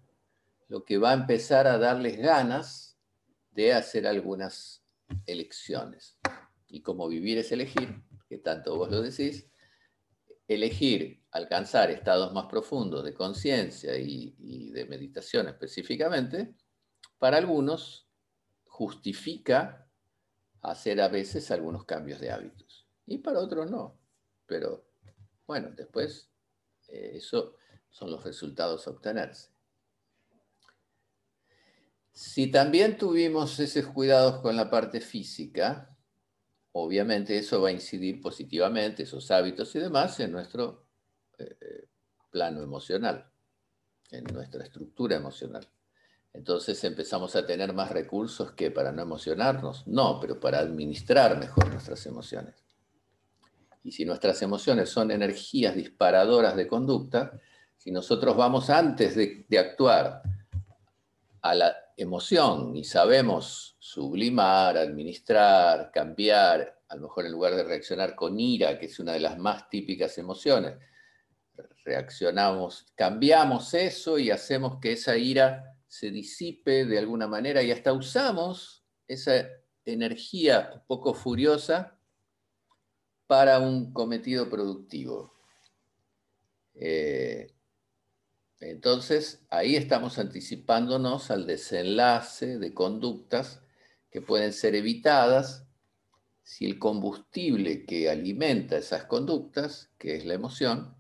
[0.68, 2.98] lo que va a empezar a darles ganas
[3.52, 4.84] de hacer algunas
[5.26, 6.18] elecciones.
[6.68, 9.50] Y como vivir es elegir, que tanto vos lo decís,
[10.48, 16.56] elegir alcanzar estados más profundos de conciencia y, y de meditación específicamente,
[17.20, 18.11] para algunos
[18.72, 19.86] justifica
[20.62, 22.88] hacer a veces algunos cambios de hábitos.
[23.06, 24.00] Y para otros no.
[24.46, 24.88] Pero
[25.46, 26.32] bueno, después
[26.88, 27.58] eh, eso
[27.90, 29.52] son los resultados a obtenerse.
[32.14, 35.98] Si también tuvimos esos cuidados con la parte física,
[36.72, 40.88] obviamente eso va a incidir positivamente, esos hábitos y demás, en nuestro
[41.38, 41.88] eh, eh,
[42.30, 43.30] plano emocional,
[44.12, 45.68] en nuestra estructura emocional.
[46.34, 51.70] Entonces empezamos a tener más recursos que para no emocionarnos, no, pero para administrar mejor
[51.70, 52.56] nuestras emociones.
[53.84, 57.40] Y si nuestras emociones son energías disparadoras de conducta,
[57.78, 60.22] si nosotros vamos antes de, actuar
[61.42, 68.16] a la emoción y sabemos sublimar, administrar, cambiar, a lo mejor en lugar de reaccionar
[68.16, 70.76] con ira, que es una de las más típicas emociones,
[71.84, 77.92] reaccionamos, cambiamos eso y hacemos que esa ira se disipe de alguna manera y hasta
[77.92, 79.46] usamos esa
[79.84, 82.00] energía un poco furiosa
[83.28, 85.34] para un cometido productivo.
[86.76, 87.54] Eh,
[88.62, 93.62] entonces, ahí estamos anticipándonos al desenlace de conductas
[94.10, 95.68] que pueden ser evitadas
[96.42, 100.96] si el combustible que alimenta esas conductas, que es la emoción,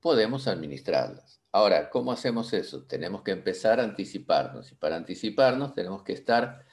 [0.00, 1.41] podemos administrarlas.
[1.54, 2.84] Ahora, ¿cómo hacemos eso?
[2.84, 6.64] Tenemos que empezar a anticiparnos y para anticiparnos tenemos que estar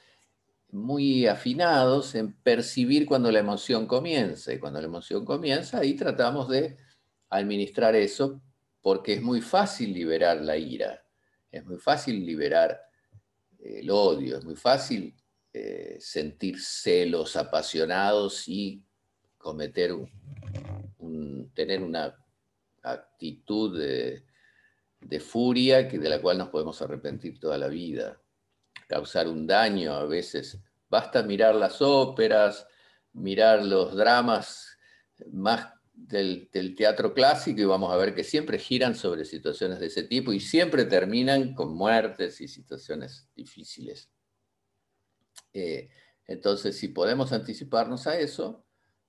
[0.70, 6.48] muy afinados en percibir cuando la emoción comienza y cuando la emoción comienza ahí tratamos
[6.48, 6.78] de
[7.28, 8.40] administrar eso
[8.80, 11.04] porque es muy fácil liberar la ira.
[11.52, 12.80] Es muy fácil liberar
[13.58, 15.14] el odio, es muy fácil
[15.52, 18.82] eh, sentir celos apasionados y
[19.36, 22.16] cometer un, tener una
[22.82, 24.24] actitud de,
[25.00, 28.20] de furia que, de la cual nos podemos arrepentir toda la vida,
[28.86, 30.58] causar un daño a veces.
[30.88, 32.66] Basta mirar las óperas,
[33.12, 34.76] mirar los dramas
[35.32, 40.02] más del, teatro clásico y vamos a ver que siempre giran sobre situaciones de ese
[40.04, 44.10] tipo y siempre terminan con muertes y situaciones difíciles.
[45.52, 45.90] Eh,
[46.26, 48.64] entonces, si podemos anticiparnos a eso,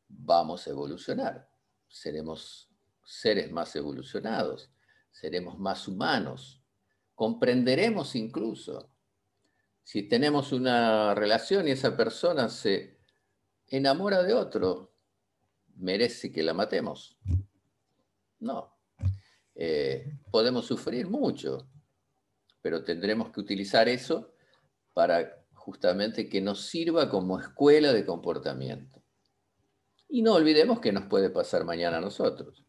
[0.08, 1.49] vamos a evolucionar.
[1.88, 2.69] Seremos
[3.04, 4.71] seres más evolucionados,
[5.12, 6.62] seremos más humanos,
[7.15, 8.89] comprenderemos incluso.
[9.84, 13.00] Si tenemos una relación y esa persona se
[13.67, 14.93] enamora de otro,
[15.76, 17.17] merece que la matemos.
[18.39, 18.76] No.
[19.56, 21.69] Eh, podemos sufrir mucho,
[22.62, 24.34] pero tendremos que utilizar eso
[24.93, 29.04] para justamente que nos sirva como escuela de comportamiento.
[30.10, 32.65] Y no olvidemos que nos puede pasar mañana a nosotros.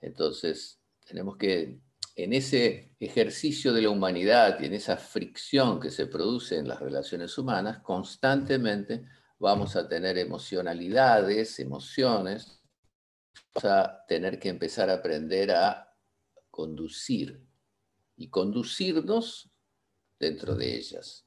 [0.00, 0.81] Entonces,
[1.12, 1.78] tenemos que,
[2.16, 6.80] en ese ejercicio de la humanidad y en esa fricción que se produce en las
[6.80, 9.04] relaciones humanas, constantemente
[9.38, 12.62] vamos a tener emocionalidades, emociones,
[13.52, 15.94] vamos a tener que empezar a aprender a
[16.50, 17.46] conducir
[18.16, 19.50] y conducirnos
[20.18, 21.26] dentro de ellas.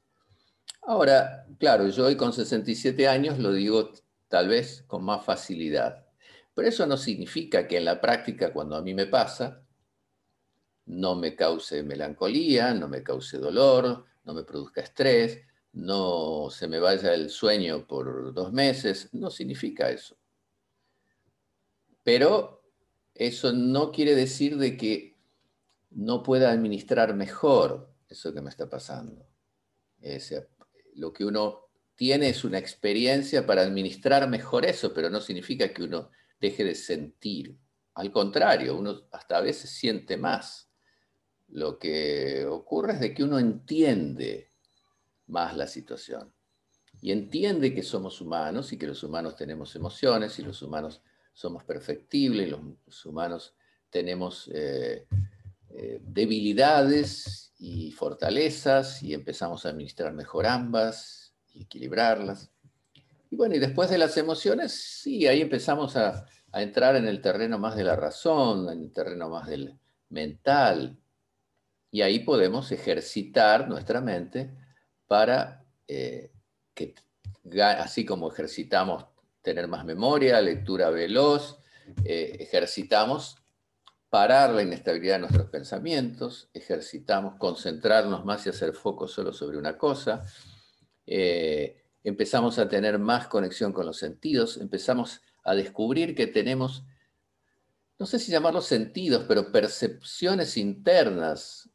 [0.82, 3.92] Ahora, claro, yo hoy con 67 años lo digo
[4.30, 6.08] tal vez con más facilidad,
[6.56, 9.62] pero eso no significa que en la práctica, cuando a mí me pasa,
[10.86, 15.42] no me cause melancolía, no me cause dolor, no me produzca estrés,
[15.74, 20.18] no se me vaya el sueño por dos meses, no significa eso.
[22.04, 22.64] Pero
[23.14, 25.16] eso no quiere decir de que
[25.92, 29.28] no pueda administrar mejor eso que me está pasando.
[30.96, 35.84] lo que uno tiene es una experiencia para administrar mejor eso, pero no significa que
[35.84, 37.58] uno deje de sentir.
[37.96, 40.70] Al contrario, uno hasta a veces siente más.
[41.50, 44.50] Lo que ocurre es de que uno entiende
[45.28, 46.34] más la situación.
[47.02, 51.02] Y entiende que somos humanos y que los humanos tenemos emociones y los humanos
[51.34, 53.54] somos perfectibles, los humanos
[53.90, 55.06] tenemos eh,
[55.70, 62.50] eh, debilidades y fortalezas y empezamos a administrar mejor ambas y equilibrarlas.
[63.30, 67.60] Y bueno, y después de las emociones, sí, ahí empezamos a entrar en el terreno
[67.60, 69.78] más de la razón, en el terreno más del
[70.10, 70.98] mental,
[71.96, 74.52] y ahí podemos ejercitar nuestra mente
[75.08, 76.30] para eh,
[76.74, 76.94] que,
[77.58, 79.06] así como ejercitamos
[79.42, 81.58] tener más memoria, lectura veloz,
[82.04, 83.38] eh, ejercitamos
[84.10, 89.78] parar la inestabilidad de nuestros pensamientos, ejercitamos concentrarnos más y hacer foco solo sobre una
[89.78, 90.26] cosa,
[91.08, 96.84] eh, empezamos a tener más conexión con los sentidos, empezamos a descubrir que tenemos,
[97.98, 101.70] no sé si llamarlos sentidos, pero percepciones internas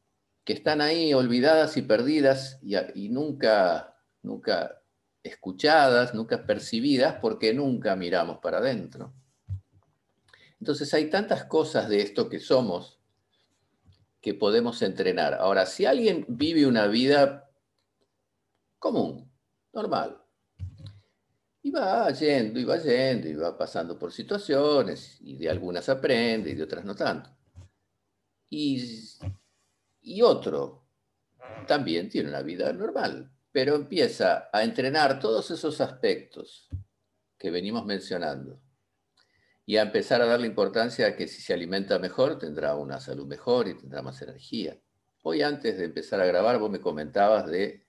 [0.50, 4.82] que están ahí olvidadas y perdidas y, nunca, nunca
[5.22, 9.14] escuchadas, nunca percibidas, porque nunca miramos para adentro.
[10.58, 12.98] Entonces hay tantas cosas de esto que somos
[14.20, 15.34] que podemos entrenar.
[15.34, 17.48] Ahora, si alguien vive una vida
[18.80, 19.30] común,
[19.72, 20.20] normal,
[21.62, 26.50] y va yendo, y va yendo, y va pasando por situaciones, y de algunas aprende,
[26.50, 27.30] y de otras no tanto.
[28.48, 28.84] Y
[30.02, 30.86] y otro
[31.66, 36.68] también tiene una vida normal, pero empieza a entrenar todos esos aspectos
[37.38, 38.60] que venimos mencionando
[39.66, 43.26] y a empezar a darle importancia a que si se alimenta mejor tendrá una salud
[43.26, 44.78] mejor y tendrá más energía.
[45.22, 47.86] Hoy antes de empezar a grabar vos me comentabas de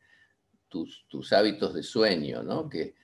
[0.67, 2.69] tus, tus hábitos de sueño, ¿no?
[2.69, 2.95] que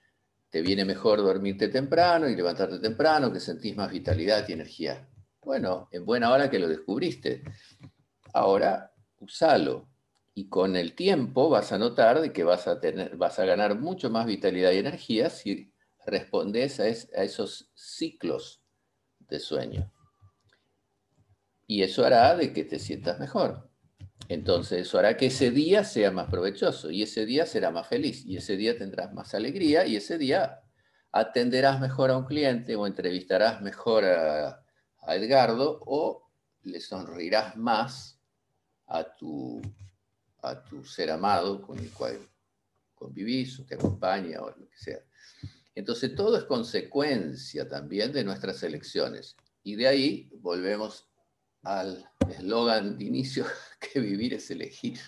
[0.49, 5.07] te viene mejor dormirte temprano y levantarte temprano, que sentís más vitalidad y energía.
[5.41, 7.43] Bueno, en buena hora que lo descubriste.
[8.33, 9.89] Ahora usalo.
[10.33, 13.79] Y con el tiempo vas a notar de que vas a, tener, vas a ganar
[13.79, 15.73] mucho más vitalidad y energía si
[16.05, 18.61] respondes a, esos ciclos
[19.19, 19.91] de sueño.
[21.65, 23.69] Y eso hará de que te sientas mejor.
[24.29, 28.25] Entonces eso hará que ese día sea más provechoso y ese día será más feliz
[28.25, 30.61] y ese día tendrás más alegría y ese día
[31.11, 34.63] atenderás mejor a un cliente o entrevistarás mejor a,
[35.01, 36.29] a Edgardo o
[36.63, 38.16] le sonreirás más
[38.87, 39.61] a tu,
[40.41, 42.19] a tu ser amado con el cual
[42.95, 44.99] convivís o te acompaña o lo que sea.
[45.75, 49.35] Entonces todo es consecuencia también de nuestras elecciones.
[49.63, 51.07] Y de ahí volvemos
[51.61, 53.45] al eslogan de inicio
[53.79, 54.99] que vivir es elegir.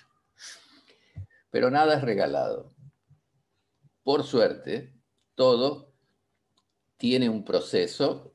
[1.50, 2.76] Pero nada es regalado.
[4.04, 4.94] Por suerte,
[5.36, 5.94] todo
[6.98, 8.32] tiene un proceso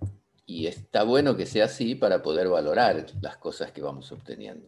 [0.47, 4.67] y está bueno que sea así para poder valorar las cosas que vamos obteniendo.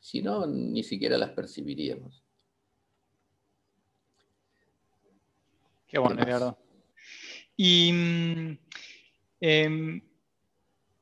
[0.00, 2.24] Si no, ni siquiera las percibiríamos.
[5.86, 6.58] Qué bueno, Eduardo.
[7.56, 8.58] Y mm,
[9.40, 10.02] em,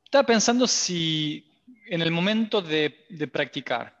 [0.03, 1.49] estaba pensando si
[1.87, 2.89] en el momento de,
[3.31, 3.95] practicar,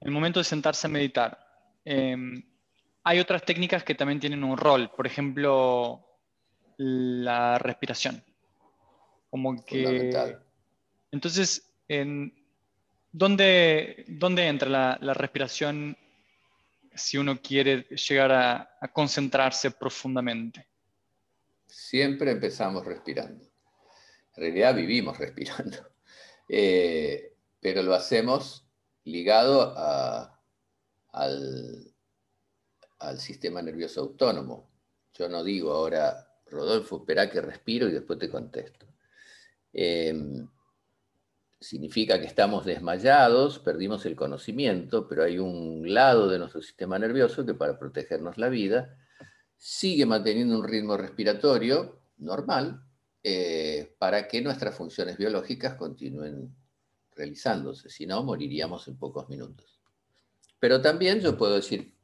[0.00, 1.38] en el momento de sentarse a meditar,
[1.84, 2.42] em,
[3.04, 6.04] hay otras técnicas que también tienen un rol, por ejemplo,
[6.76, 8.22] la respiración.
[9.30, 10.36] Como que.
[11.10, 12.37] Entonces, en,
[13.18, 15.96] ¿dónde, ¿dónde, entra la, respiración
[16.94, 20.66] si uno quiere llegar a, concentrarse profundamente?
[21.66, 23.44] Siempre empezamos respirando.
[24.36, 25.78] En realidad vivimos respirando.
[26.48, 28.64] Eh, pero lo hacemos
[29.04, 29.74] ligado
[31.12, 31.92] al,
[32.98, 34.70] al sistema nervioso autónomo.
[35.14, 38.86] Yo no digo ahora, Rodolfo, espera que respiro y después te contesto.
[39.72, 40.48] Em,
[41.60, 47.44] significa que estamos desmayados, perdimos el conocimiento, pero hay un lado de nuestro sistema nervioso
[47.44, 48.96] que para protegernos la vida
[49.56, 52.84] sigue manteniendo un ritmo respiratorio normal
[53.24, 56.54] eh, para que nuestras funciones biológicas continúen
[57.14, 59.80] realizándose, si no, moriríamos en pocos minutos.
[60.60, 61.96] Pero también yo puedo decir,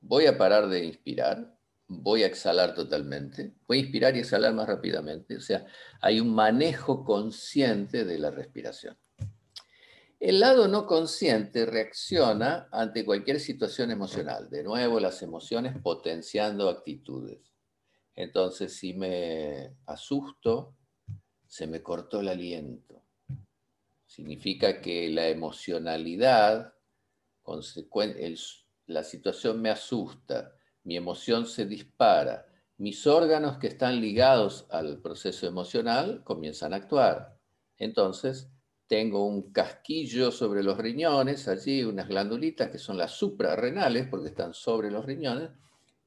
[0.00, 1.57] voy a parar de inspirar,
[1.88, 5.36] voy a exhalar totalmente, voy a inspirar y exhalar más rápidamente.
[5.36, 5.66] O sea,
[6.00, 8.96] hay un manejo consciente de la respiración.
[10.20, 14.50] El lado no consciente reacciona ante cualquier situación emocional.
[14.50, 17.54] De nuevo, las emociones potenciando actitudes.
[18.16, 20.74] Entonces, si me asusto,
[21.46, 23.04] se me cortó el aliento.
[24.06, 26.74] Significa que la emocionalidad,
[28.86, 30.57] la situación me asusta,
[30.88, 32.46] mi emoción se dispara,
[32.78, 37.38] mis órganos que están ligados al proceso emocional comienzan a actuar.
[37.76, 38.50] Entonces,
[38.86, 44.54] tengo un casquillo sobre los riñones, allí unas glandulitas que son las suprarrenales, porque están
[44.54, 45.50] sobre los riñones,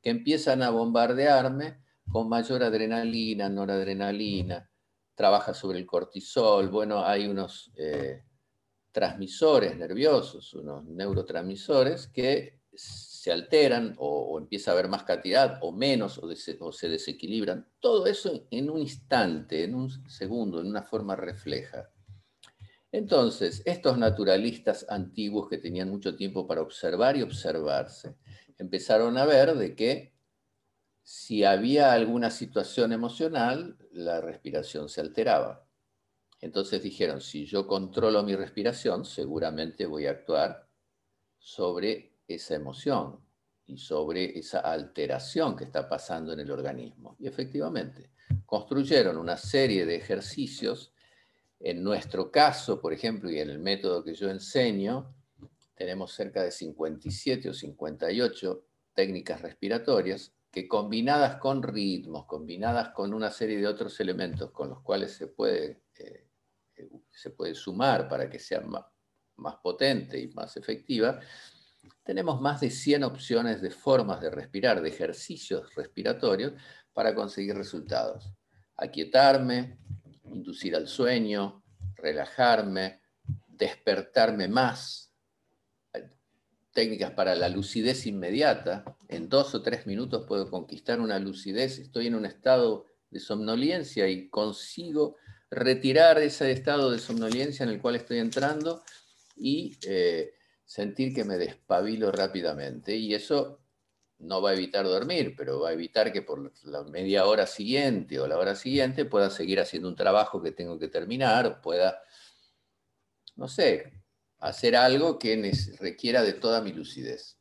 [0.02, 1.78] que empiezan a bombardearme
[2.10, 4.68] con mayor adrenalina, noradrenalina,
[5.14, 8.24] trabaja sobre el cortisol, bueno, hay unos eh,
[8.92, 12.62] transmisores nerviosos, unos neurotransmisores que
[13.22, 16.28] se alteran o, empieza a haber más cantidad o menos o,
[16.60, 17.68] o, se desequilibran.
[17.80, 21.88] Todo eso en un instante, en un segundo, en una forma refleja.
[22.92, 28.16] Entonces, estos naturalistas antiguos que tenían mucho tiempo para observar y observarse,
[28.58, 30.16] empezaron a ver de que
[31.04, 35.68] si había alguna situación emocional, la respiración se alteraba.
[36.40, 40.68] Entonces dijeron, si yo controlo mi respiración, seguramente voy a actuar
[41.38, 43.20] sobre esa emoción
[43.66, 47.16] y sobre esa alteración que está pasando en el organismo.
[47.20, 48.12] Y efectivamente,
[48.46, 50.94] construyeron una serie de ejercicios.
[51.60, 55.16] En nuestro caso, por ejemplo, y en el método que yo enseño,
[55.76, 63.32] tenemos cerca de 57 o 58 técnicas respiratorias que combinadas con ritmos, combinadas con una
[63.32, 66.28] serie de otros elementos con los cuales se puede, eh,
[67.10, 68.84] se puede sumar para que sea más,
[69.38, 71.20] más potente y más efectiva,
[72.04, 76.54] tenemos más de 100 opciones de formas de respirar, de ejercicios respiratorios
[76.94, 78.34] para conseguir resultados.
[78.76, 79.78] Aquietarme,
[80.26, 81.64] inducir al sueño,
[81.96, 83.02] relajarme,
[83.48, 85.14] despertarme más.
[86.74, 88.84] Técnicas para la lucidez inmediata.
[89.08, 91.80] En dos o tres minutos puedo conquistar una lucidez.
[91.80, 95.18] Estoy en un estado de somnolencia y consigo
[95.52, 98.82] retirar ese estado de somnolencia en el cual estoy entrando
[99.36, 100.34] y eh,
[100.72, 103.60] sentir que me despabilo rápidamente y eso
[104.20, 108.22] no va a evitar dormir, pero va a evitar que por la media hora siguiente
[108.22, 112.02] o la hora siguiente pueda seguir haciendo un trabajo que tengo que terminar pueda,
[113.36, 114.02] no sé,
[114.40, 117.38] hacer algo que requiera de toda mi lucidez.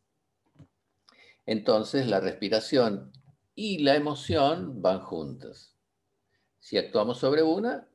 [1.47, 3.12] Entonces la respiración
[3.55, 5.76] y la emoción van juntas.
[6.59, 7.89] Si actuamos sobre una,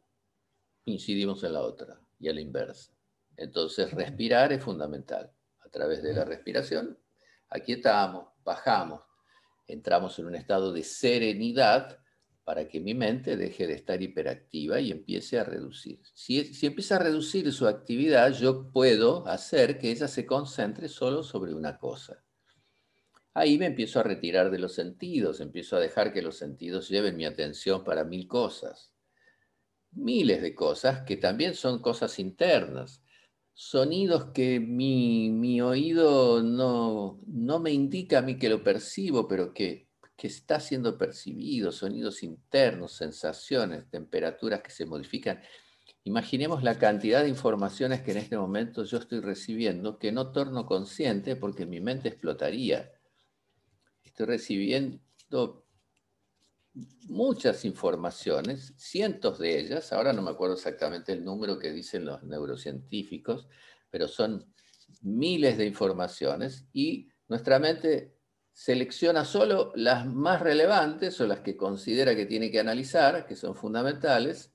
[0.85, 2.94] incidimos en la otra y a la inversa.
[3.37, 5.31] Entonces, respirar es fundamental.
[5.59, 6.97] A través de la respiración,
[7.49, 9.01] aquietamos, bajamos,
[9.67, 11.99] entramos en un estado de serenidad
[12.43, 15.99] para que mi mente deje de estar hiperactiva y empiece a reducir.
[16.13, 21.23] Si, si, empieza a reducir su actividad, yo puedo hacer que ella se concentre solo
[21.23, 22.23] sobre una cosa.
[23.33, 27.17] Ahí me empiezo a retirar de los sentidos, empiezo a dejar que los sentidos lleven
[27.17, 28.95] mi atención para mil cosas
[29.95, 33.01] miles de cosas que también son cosas internas.
[33.57, 39.87] Sonidos que mi, oído no, no, me indica a mí que lo percibo, pero que,
[40.17, 45.41] que está siendo percibido, sonidos internos, sensaciones, temperaturas que se modifican.
[46.03, 50.65] Imaginemos la cantidad de informaciones que en este momento yo estoy recibiendo que no torno
[50.65, 52.91] consciente porque mi mente explotaría.
[54.03, 55.64] Estoy recibiendo
[57.07, 62.23] muchas informaciones, cientos de ellas, ahora no me acuerdo exactamente el número que dicen los
[62.23, 63.47] neurocientíficos,
[63.89, 64.53] pero son
[65.01, 68.15] miles de informaciones y nuestra mente
[68.51, 73.55] selecciona solo las más relevantes o las que considera que tiene que analizar, que son
[73.55, 74.53] fundamentales,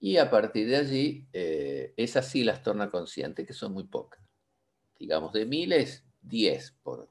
[0.00, 4.20] y a partir de allí eh, esas sí las torna conscientes, que son muy pocas.
[4.98, 7.10] Digamos, de miles, 10, por,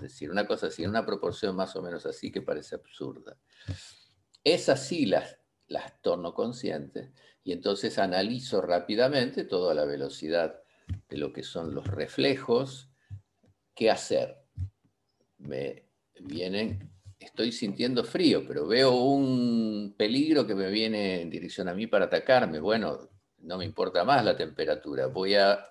[0.00, 3.36] decir, una cosa así, una proporción más o menos así que parece absurda.
[4.44, 7.10] Esas sí las, las torno conscientes
[7.44, 10.62] y entonces analizo rápidamente toda la velocidad
[11.08, 12.90] de lo que son los reflejos,
[13.74, 14.38] qué hacer.
[15.38, 15.88] Me
[16.20, 21.86] vienen, estoy sintiendo frío, pero veo un peligro que me viene en dirección a mí
[21.86, 22.60] para atacarme.
[22.60, 25.68] Bueno, no me importa más la temperatura, voy a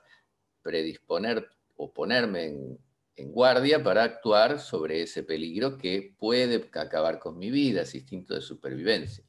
[0.62, 2.80] predisponer o ponerme en,
[3.30, 8.42] guardia para actuar sobre ese peligro que puede acabar con mi vida, ese instinto de
[8.42, 9.24] supervivencia.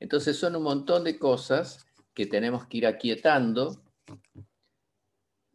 [0.00, 3.82] Entonces son un montón de cosas que tenemos que ir aquietando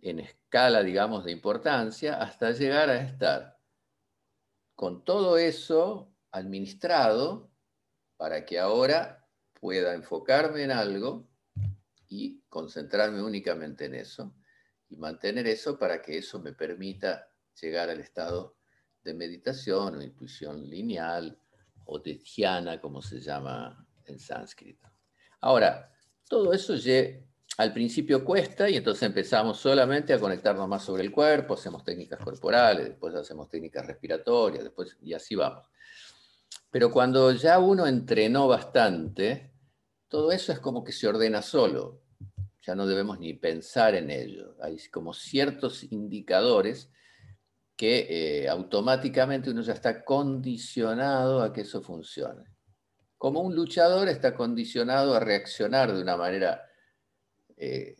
[0.01, 3.57] en escala, digamos, de importancia hasta llegar a estar
[4.75, 7.51] con todo eso administrado
[8.17, 9.27] para que ahora
[9.59, 11.27] pueda enfocarme en algo
[12.07, 14.33] y concentrarme únicamente en eso
[14.89, 17.29] y mantener eso para que eso me permita
[17.61, 18.55] llegar al estado
[19.03, 21.39] de meditación o intuición lineal
[21.85, 24.87] o de dhyana, como se llama en sánscrito.
[25.41, 25.91] Ahora,
[26.27, 26.73] todo eso
[27.57, 32.19] al principio cuesta y entonces empezamos solamente a conectarnos más sobre el cuerpo, hacemos técnicas
[32.19, 35.67] corporales, después hacemos técnicas respiratorias, después y así vamos.
[36.71, 39.51] Pero cuando ya uno entrenó bastante,
[40.07, 42.01] todo eso es como que se ordena solo
[42.61, 44.55] ya no debemos ni pensar en ello.
[44.61, 46.91] Hay como ciertos indicadores
[47.75, 52.43] que eh, automáticamente uno ya está condicionado a que eso funcione.
[53.17, 56.61] Como un luchador está condicionado a reaccionar de una manera
[57.55, 57.95] eh,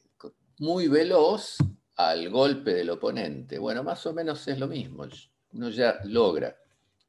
[0.60, 1.58] muy veloz
[1.96, 3.58] al golpe del oponente.
[3.58, 5.06] Bueno, más o menos es lo mismo.
[5.54, 6.58] Uno ya logra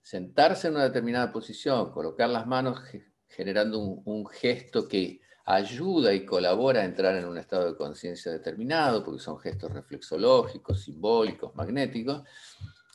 [0.03, 2.81] sentarse en una determinada posición, colocar las manos
[3.29, 5.21] generando un gesto que
[5.55, 10.83] ayuda y colabora a entrar en un estado de conciencia determinado, porque son gestos reflexológicos,
[10.83, 12.23] simbólicos, magnéticos,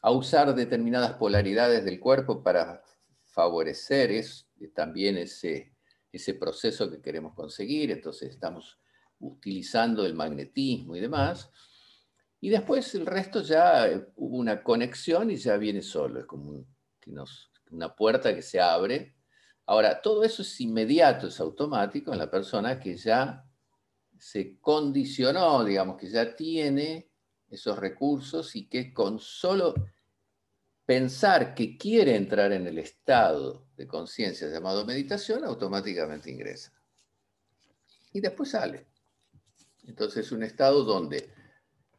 [0.02, 2.82] a usar determinadas polaridades del cuerpo para
[3.26, 5.74] favorecer es, también ese,
[6.12, 8.80] ese proceso que queremos conseguir, entonces estamos
[9.20, 11.50] utilizando el magnetismo y demás,
[12.40, 16.66] y después el resto ya eh, hubo una conexión y ya viene solo, es como
[17.72, 19.15] una puerta que se abre
[19.68, 23.44] Ahora, todo eso es inmediato, es automático en la persona que ya
[24.20, 27.10] se condicionó, digamos, que ya tiene
[27.50, 29.74] esos recursos y que con solo
[30.86, 36.72] pensar que quiere entrar en el estado de conciencia llamado meditación, automáticamente ingresa.
[38.14, 38.88] Y después sale.
[39.84, 41.34] Entonces es un estado donde,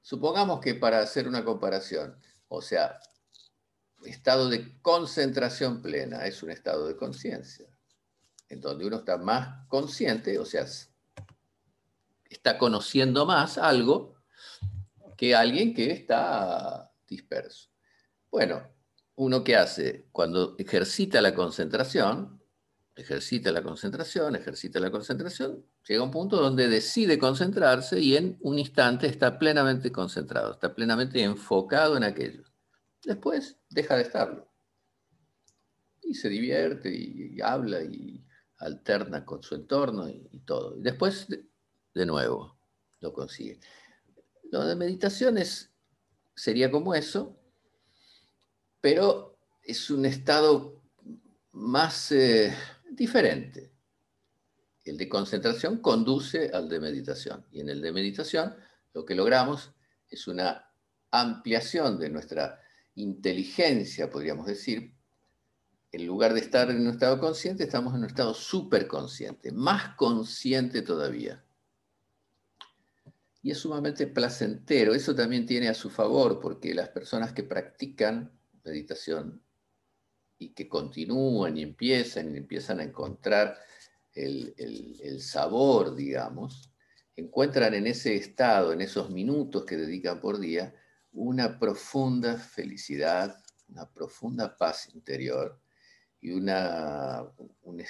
[0.03, 2.17] supongamos que para hacer una comparación,
[2.49, 2.99] o sea,
[4.07, 7.67] estado de concentración plena, es un estado de conciencia,
[8.49, 10.67] en donde uno está más consciente, o sea,
[12.25, 14.17] está conociendo más algo
[15.17, 17.71] que alguien que está disperso.
[18.31, 18.69] Bueno,
[19.17, 22.43] uno que hace cuando ejercita la concentración,
[22.95, 28.39] ejercita la concentración, ejercita la concentración, llega a un punto donde decide concentrarse y en
[28.41, 32.45] un instante está plenamente concentrado, está plenamente enfocado en aquello.
[33.05, 34.49] Después deja de estarlo.
[36.03, 38.25] Y se divierte y, habla y
[38.59, 40.77] alterna con su entorno y, todo.
[40.77, 42.59] Y después, de, nuevo,
[43.01, 43.61] lo consigue.
[44.51, 45.37] Lo de meditación
[46.35, 47.37] sería como eso,
[48.81, 50.81] pero es un estado
[51.53, 52.55] más eh,
[52.91, 53.73] diferente.
[54.85, 57.45] El de concentración conduce al de meditación.
[57.51, 58.55] Y en el de meditación
[58.95, 59.73] lo que logramos
[60.09, 60.71] es una
[61.11, 62.61] ampliación de nuestra
[62.97, 64.93] inteligencia, podríamos decir,
[65.93, 70.83] en lugar de estar en un estado consciente, estamos en un estado superconsciente, más consciente
[70.83, 71.43] todavía.
[73.43, 74.93] Y es sumamente placentero.
[74.93, 78.33] Eso también tiene a su favor, porque las personas que practican
[78.65, 79.41] meditación
[80.39, 83.57] y que continúan y empiezan y empiezan a encontrar
[84.13, 86.73] el, sabor, digamos,
[87.15, 90.75] encuentran en ese estado, en esos minutos que dedican por día,
[91.17, 95.59] una profunda felicidad, una profunda paz interior
[96.21, 97.25] y una,
[97.63, 97.83] un,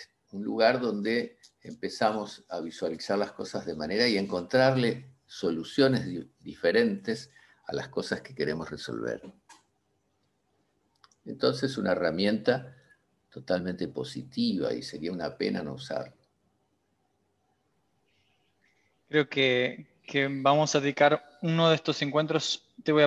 [0.45, 6.07] lugar donde empezamos a visualizar las cosas de manera y encontrarle soluciones
[6.39, 7.31] diferentes
[7.66, 9.20] a las cosas que queremos resolver.
[11.24, 12.77] Entonces, una herramienta
[13.29, 16.14] totalmente positiva y sería una pena no usarla.
[19.09, 19.95] Creo que,
[20.41, 23.05] vamos a dedicar uno de estos encuentros, te voy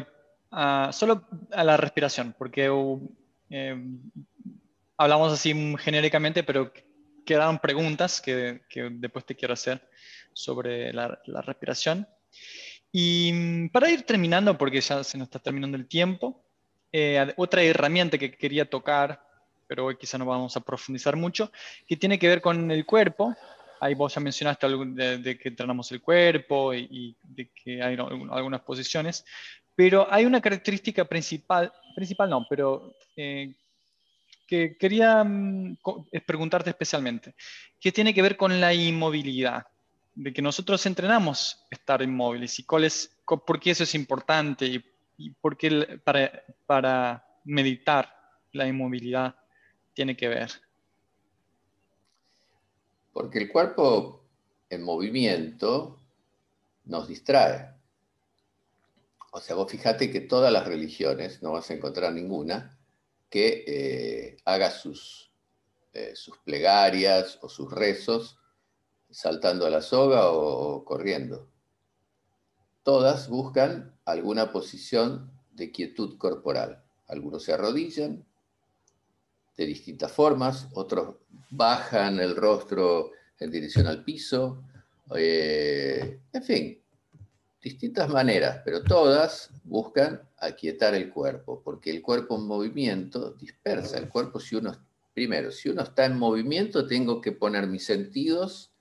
[0.51, 2.69] a, solo a la respiración, porque
[3.49, 3.83] eh,
[4.97, 6.71] hablamos así genéricamente, pero
[7.25, 9.87] quedaron preguntas que, después te quiero hacer
[10.33, 12.07] sobre la, respiración.
[12.91, 16.43] Y mm, para ir terminando, porque ya se nos está terminando el tiempo,
[16.91, 19.29] eh, otra herramienta que quería tocar
[19.69, 21.51] pero hoy quizá no vamos a profundizar mucho,
[21.87, 23.35] que tiene que ver con el cuerpo.
[23.79, 29.25] Ahí vos ya mencionaste de, que entrenamos el cuerpo y, de que hay algunas posiciones,
[29.75, 33.53] pero hay una característica principal, principal no, pero eh,
[34.45, 35.77] que quería mm,
[36.25, 37.35] preguntarte especialmente,
[37.79, 39.65] que tiene que ver con la inmovilidad,
[40.15, 44.83] de que nosotros entrenamos estar inmóviles y cuál es, por qué eso es importante y,
[45.17, 48.13] y por qué para, para meditar
[48.53, 49.35] la inmovilidad
[49.93, 50.49] tiene que ver?
[53.11, 54.23] Porque el cuerpo
[54.69, 55.99] en movimiento
[56.85, 57.75] nos distrae.
[59.31, 62.77] O sea, vos fíjate que todas las religiones, no vas a encontrar ninguna,
[63.29, 65.31] que eh, haga sus,
[65.93, 68.39] eh, sus plegarias o sus rezos
[69.11, 71.49] saltando a la soga o corriendo.
[72.83, 76.83] Todas buscan alguna posición de quietud corporal.
[77.07, 78.25] Algunos se arrodillan,
[79.59, 81.17] de distintas formas, otros
[81.49, 84.63] bajan el rostro en dirección al piso,
[85.17, 86.81] eh, en fin,
[87.61, 93.97] distintas maneras, pero todas buscan aquietar el cuerpo, porque el cuerpo en movimiento dispersa.
[93.97, 94.77] El cuerpo, si uno,
[95.13, 98.71] primero, si uno está en movimiento, tengo que poner mis sentidos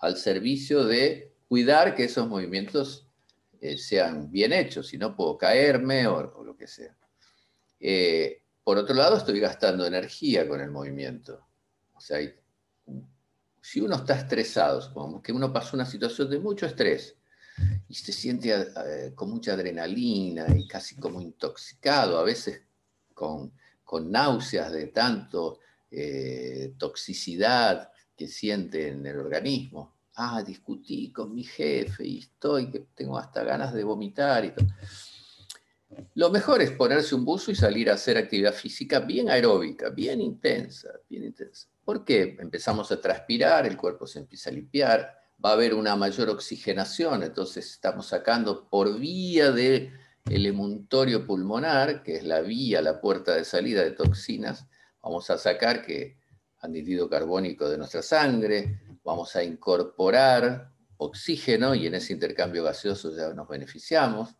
[0.00, 3.08] al servicio de cuidar que esos movimientos
[3.62, 6.94] eh, sean bien hechos, si no puedo caerme o, lo que sea.
[7.80, 11.40] Eh, por otro lado, estoy gastando energía con el movimiento.
[11.94, 12.18] O sea,
[13.60, 17.14] si uno está estresado, como que uno pasa una situación de mucho estrés
[17.88, 22.62] y se siente eh, con mucha adrenalina y casi como intoxicado, a veces
[23.14, 23.52] con,
[24.10, 29.94] náuseas de tanto eh, toxicidad que siente en el organismo.
[30.16, 34.66] Ah, discutí con mi jefe y estoy que tengo hasta ganas de vomitar y todo.
[36.14, 40.20] Lo mejor es ponerse un buzo y salir a hacer actividad física bien aeróbica, bien
[40.20, 41.68] intensa, bien intensa.
[41.84, 42.36] ¿Por qué?
[42.40, 47.22] Empezamos a transpirar, el cuerpo se empieza a limpiar, va a haber una mayor oxigenación,
[47.22, 49.92] entonces estamos sacando por vía del
[50.28, 54.66] el emuntorio pulmonar, que es la vía, la puerta de salida de toxinas,
[55.00, 56.18] vamos a sacar que
[56.58, 63.32] anhídrido carbónico de nuestra sangre, vamos a incorporar oxígeno y en ese intercambio gaseoso ya
[63.34, 64.34] nos beneficiamos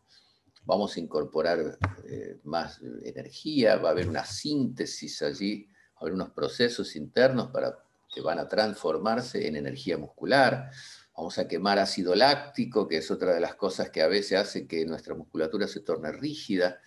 [0.67, 6.15] vamos a incorporar eh, más energía, va a haber una síntesis allí, va a haber
[6.15, 7.79] unos procesos internos para,
[8.13, 10.71] que van a transformarse en energía muscular,
[11.17, 14.67] vamos a quemar ácido láctico, que es otra de las cosas que a veces hace
[14.67, 16.81] que nuestra musculatura se torne rígida.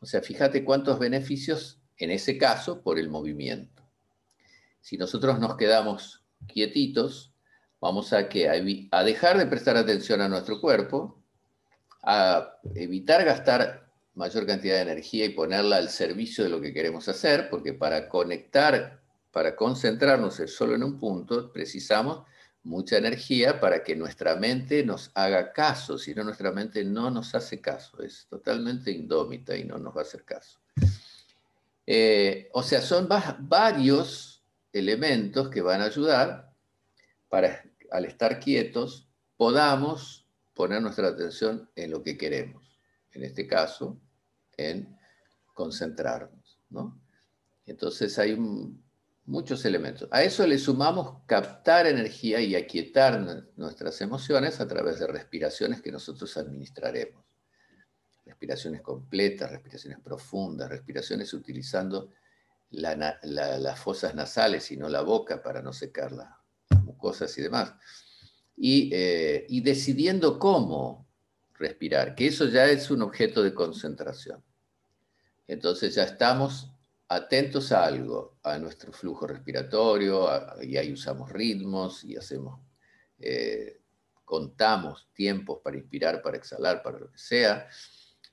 [0.00, 3.82] O sea, fíjate cuántos beneficios en ese caso por el movimiento.
[4.80, 7.34] Si nosotros nos quedamos quietitos,
[7.80, 8.48] vamos a, que,
[8.90, 11.19] a dejar de prestar atención a nuestro cuerpo,
[12.02, 17.08] a evitar gastar mayor cantidad de energía y ponerla al servicio de lo que queremos
[17.08, 22.24] hacer, porque para conectar, para concentrarnos solo en un punto, precisamos
[22.62, 27.34] mucha energía para que nuestra mente nos haga caso, si no nuestra mente no nos
[27.34, 30.60] hace caso, es totalmente indómita y no nos va a hacer caso.
[31.86, 33.08] Eh, o sea, son
[33.40, 36.52] varios elementos que van a ayudar
[37.28, 40.19] para, al estar quietos, podamos
[40.54, 42.78] poner nuestra atención en lo que queremos.
[43.12, 44.00] En este caso,
[44.56, 44.96] en
[45.54, 46.60] concentrarnos.
[47.66, 48.36] Entonces hay
[49.24, 50.08] muchos elementos.
[50.10, 53.20] A eso le sumamos captar energía y aquietar
[53.56, 57.24] nuestras emociones a través de respiraciones que nosotros administraremos.
[58.24, 62.12] Respiraciones completas, respiraciones profundas, respiraciones utilizando
[62.70, 66.28] las fosas nasales y no la boca para no secar las
[66.84, 67.74] mucosas y demás.
[68.56, 71.08] Eh, y, decidiendo cómo
[71.54, 74.42] respirar, que eso ya es un objeto de concentración.
[75.46, 76.70] Entonces ya estamos
[77.08, 80.28] atentos a algo, a nuestro flujo respiratorio,
[80.62, 82.60] y ahí usamos ritmos y hacemos,
[83.18, 83.80] eh,
[84.24, 87.66] contamos tiempos para inspirar, para exhalar, para lo que sea,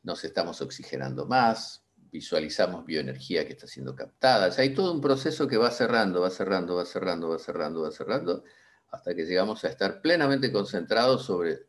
[0.04, 4.54] nos estamos oxigenando más, visualizamos bioenergía que está siendo captada.
[4.58, 8.44] hay todo un proceso que va cerrando, va cerrando, va cerrando, va cerrando, va cerrando,
[8.90, 11.68] hasta que llegamos a estar plenamente concentrados sobre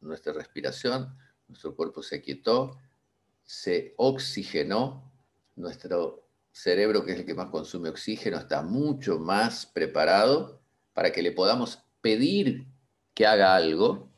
[0.00, 1.16] nuestra respiración,
[1.48, 2.78] nuestro cuerpo se aquietó,
[3.44, 5.10] se oxigenó,
[5.56, 10.60] nuestro cerebro, que es el que más consume oxígeno, está mucho más preparado
[10.92, 12.66] para que le podamos pedir
[13.14, 14.10] que haga algo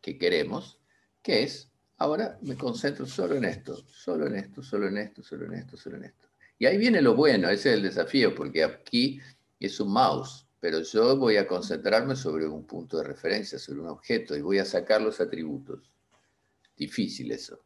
[0.00, 0.78] que queremos,
[1.22, 5.46] que es, ahora me concentro solo en esto, solo en esto, solo en esto, solo
[5.46, 6.28] en esto, solo en esto.
[6.58, 9.20] Y ahí viene lo bueno, ese es el desafío, porque aquí
[9.58, 13.88] es un mouse, pero yo voy a concentrarme sobre un punto de referencia, sobre un
[13.88, 15.92] objeto, y voy a sacar los atributos.
[16.74, 17.60] Difícil eso.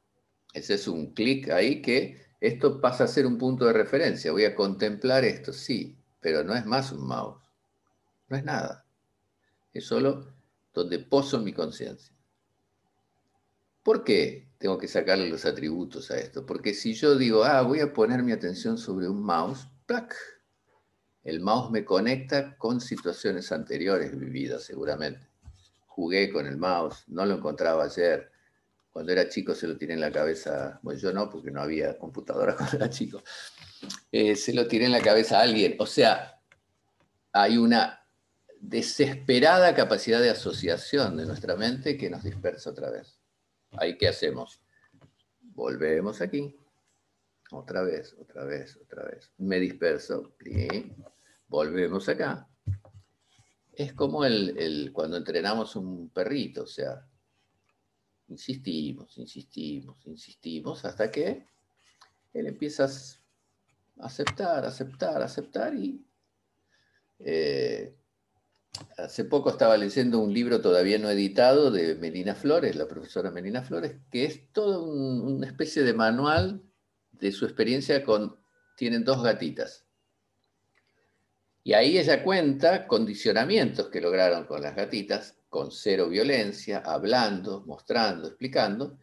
[0.52, 4.32] Ese es un clic ahí que esto pasa a ser un punto de referencia.
[4.32, 7.40] Voy a contemplar esto, sí, pero no es más un mouse.
[8.26, 8.84] No es nada.
[9.72, 10.34] Es solo
[10.74, 12.12] donde poso mi conciencia.
[13.84, 16.44] ¿Por qué tengo que sacarle los atributos a esto?
[16.44, 20.16] Porque si yo digo, ah, voy a poner mi atención sobre un mouse, ¡plac!
[21.28, 25.26] El mouse me conecta con situaciones anteriores vividas seguramente.
[25.86, 28.30] Jugué con el mouse, no lo encontraba ayer,
[28.90, 31.98] cuando era chico se lo tiré en la cabeza, bueno, yo no, porque no había
[31.98, 33.22] computadora cuando era chico.
[34.10, 35.76] Eh, se lo tiré en la cabeza a alguien.
[35.78, 36.40] O sea,
[37.32, 38.06] hay una
[38.58, 43.18] desesperada capacidad de asociación de nuestra mente que nos dispersa otra vez.
[43.72, 44.62] Ahí, ¿qué hacemos?
[45.42, 46.56] Volvemos aquí.
[47.50, 49.30] Otra vez, otra vez, otra vez.
[49.36, 50.32] Me disperso.
[51.48, 52.48] Volvemos acá.
[53.72, 57.08] Es como el, cuando entrenamos un perrito, o sea,
[58.28, 61.46] Insistimos, insistimos, insistimos, hasta que
[62.34, 66.04] él empieza a aceptar, aceptar, aceptar y
[67.20, 67.96] eh,
[68.98, 73.62] hace poco estaba leyendo un libro todavía no editado de Melina Flores, la profesora Melina
[73.62, 76.62] Flores, que es toda una especie de manual
[77.12, 78.36] de su experiencia con,
[78.76, 79.87] tienen dos gatitas.
[81.68, 88.28] Y ahí ella cuenta condicionamientos que lograron con las gatitas con cero violencia, hablando, mostrando,
[88.28, 88.96] explicando.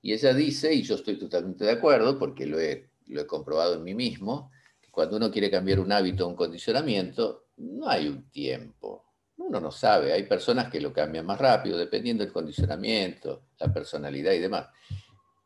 [0.00, 3.74] Y ella dice, y yo estoy totalmente de acuerdo, porque lo he, lo he comprobado
[3.74, 8.06] en mí mismo, que cuando uno quiere cambiar un hábito o un condicionamiento, no hay
[8.06, 9.04] un tiempo.
[9.38, 14.30] Uno no sabe, hay personas que lo cambian más rápido, dependiendo del condicionamiento, la personalidad
[14.30, 14.68] y demás.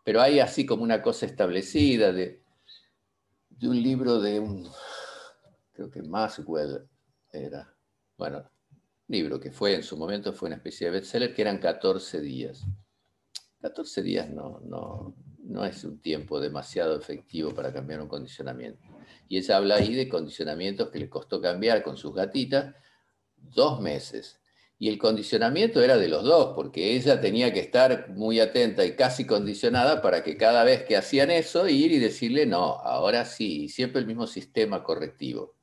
[0.04, 2.42] Pero hay así como una cosa establecida de,
[3.48, 4.70] de un libro de un,
[5.76, 6.88] creo que Maxwell
[7.30, 7.76] era,
[8.16, 8.50] bueno,
[9.08, 12.64] libro que fue en su momento fue una especie de bestseller, que eran 14 días.
[13.60, 15.14] 14 días no, no,
[15.44, 18.80] no es un tiempo demasiado efectivo para cambiar un condicionamiento.
[19.28, 22.74] Y ella habla ahí de condicionamientos que le costó cambiar con sus gatitas
[23.36, 24.40] dos meses.
[24.78, 28.94] Y el condicionamiento era de los dos, porque ella tenía que estar muy atenta y
[28.94, 33.68] casi condicionada para que cada vez que hacían eso, ir y decirle, no, ahora sí,
[33.68, 35.55] siempre el mismo sistema correctivo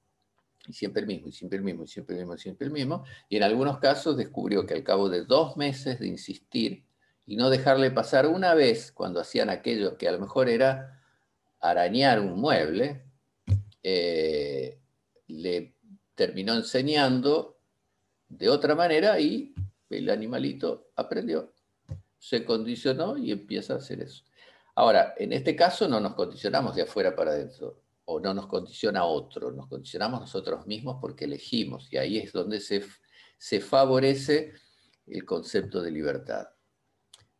[0.67, 2.73] y siempre el mismo, y siempre el mismo, y siempre el mismo, y siempre el
[2.73, 3.03] mismo.
[3.29, 6.85] Y en algunos casos descubrió que al cabo de dos meses de insistir
[7.25, 11.01] y no dejarle pasar una vez cuando hacían aquello que a lo mejor era
[11.59, 13.03] arañar un mueble,
[13.81, 14.79] eh,
[15.27, 15.75] le
[16.15, 17.57] terminó enseñando
[18.27, 19.53] de otra manera y
[19.89, 21.53] el animalito aprendió,
[22.17, 24.23] se condicionó y empieza a hacer eso.
[24.75, 29.05] Ahora, en este caso no nos condicionamos de afuera para adentro, o no nos condiciona
[29.05, 32.83] otro, nos condicionamos nosotros mismos porque elegimos y ahí es donde se,
[33.37, 34.53] se favorece
[35.07, 36.47] el concepto de libertad.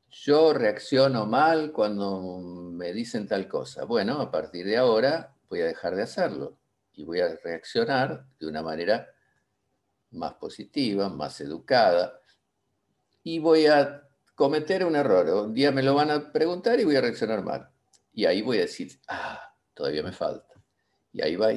[0.09, 3.85] Yo reacciono mal cuando me dicen tal cosa.
[3.85, 6.59] Bueno, a partir de ahora voy a dejar de hacerlo
[6.93, 9.07] y voy a reaccionar de una manera
[10.11, 12.19] más positiva, más educada
[13.23, 15.27] y voy a cometer un error.
[15.45, 17.69] Un día me lo van a preguntar y voy a reaccionar mal.
[18.13, 20.52] Y ahí voy a decir, ah, todavía me falta
[21.13, 21.53] y ahí va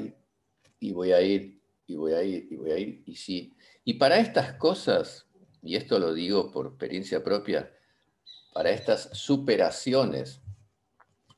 [0.79, 3.57] y voy a ir, y voy a ir, y voy a ir, y sí.
[3.85, 5.27] Y para estas cosas,
[5.63, 7.73] y esto lo digo por experiencia propia,
[8.53, 10.43] para estas superaciones,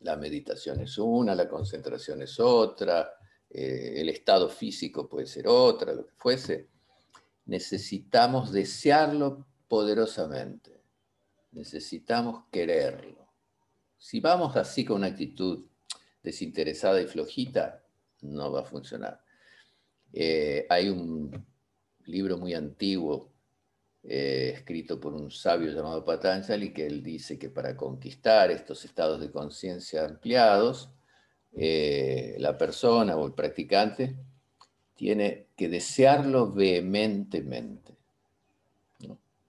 [0.01, 3.13] la meditación es una, la concentración es otra,
[3.51, 6.69] eh, el estado físico puede ser otra, lo que fuese,
[7.47, 10.83] necesitamos desearlo poderosamente,
[11.53, 13.29] necesitamos quererlo.
[13.97, 15.67] Si vamos así con una actitud
[16.23, 17.83] desinteresada y flojita,
[18.23, 19.21] no va a funcionar.
[20.13, 21.47] Eh, hay un
[22.07, 23.33] libro muy antiguo
[24.03, 29.21] eh, escrito por un sabio llamado Patanjali que él dice que para conquistar estos estados
[29.21, 30.91] de conciencia ampliados
[31.53, 34.17] eh, la persona o el practicante
[34.95, 37.97] tiene que desearlo vehementemente.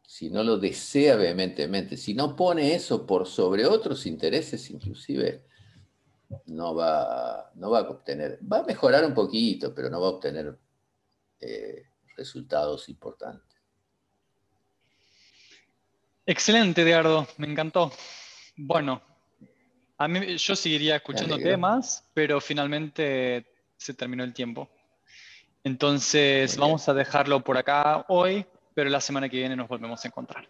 [0.06, 5.44] Si no lo desea vehementemente, si no pone eso por sobre otros intereses, inclusive,
[6.46, 10.12] no va, no va a obtener, va a mejorar un poquito, pero no va a
[10.12, 10.58] obtener
[11.40, 11.84] eh,
[12.16, 13.58] resultados importantes.
[16.26, 17.92] Excelente, Edgardo, me encantó.
[18.56, 19.02] Bueno,
[19.98, 23.46] a mí, yo seguiría escuchando temas, pero finalmente
[23.78, 24.70] se terminó el tiempo.
[25.64, 30.08] Entonces vamos a dejarlo por acá hoy, pero la semana que viene nos volvemos a
[30.08, 30.48] encontrar.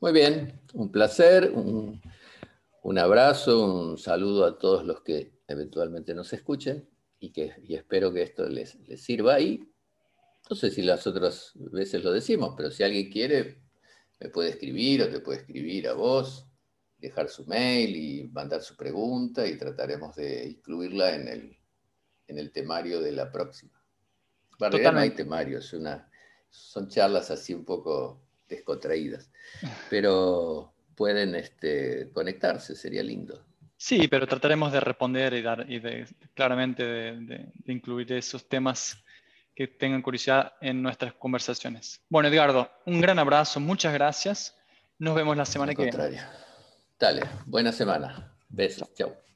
[0.00, 2.00] Muy bien, un placer, un,
[2.96, 8.48] abrazo, un saludo a todos los que eventualmente nos escuchen y, que, espero que esto
[8.48, 9.40] les, les sirva.
[9.40, 9.68] Y
[10.48, 13.60] no sé si las otras veces lo decimos, pero si alguien quiere,
[14.20, 16.48] me puede escribir o te puede escribir a vos
[16.98, 21.58] dejar su mail y mandar su pregunta y trataremos de incluirla en el,
[22.26, 23.82] en el temario de la próxima.
[24.58, 26.10] Para no hay temario, una,
[26.50, 29.30] son charlas así un poco descontraídas,
[29.88, 33.40] pero pueden este, conectarse, sería lindo.
[33.76, 38.98] Sí, pero trataremos de responder y, dar, y de, claramente de, incluir esos temas
[39.54, 42.00] que tengan curiosidad en nuestras conversaciones.
[42.08, 44.56] Bueno, Edgardo, un gran abrazo, muchas gracias.
[44.98, 46.20] Nos vemos la semana que viene.
[46.98, 48.34] Dale, buena semana.
[48.48, 49.27] Besos, chao.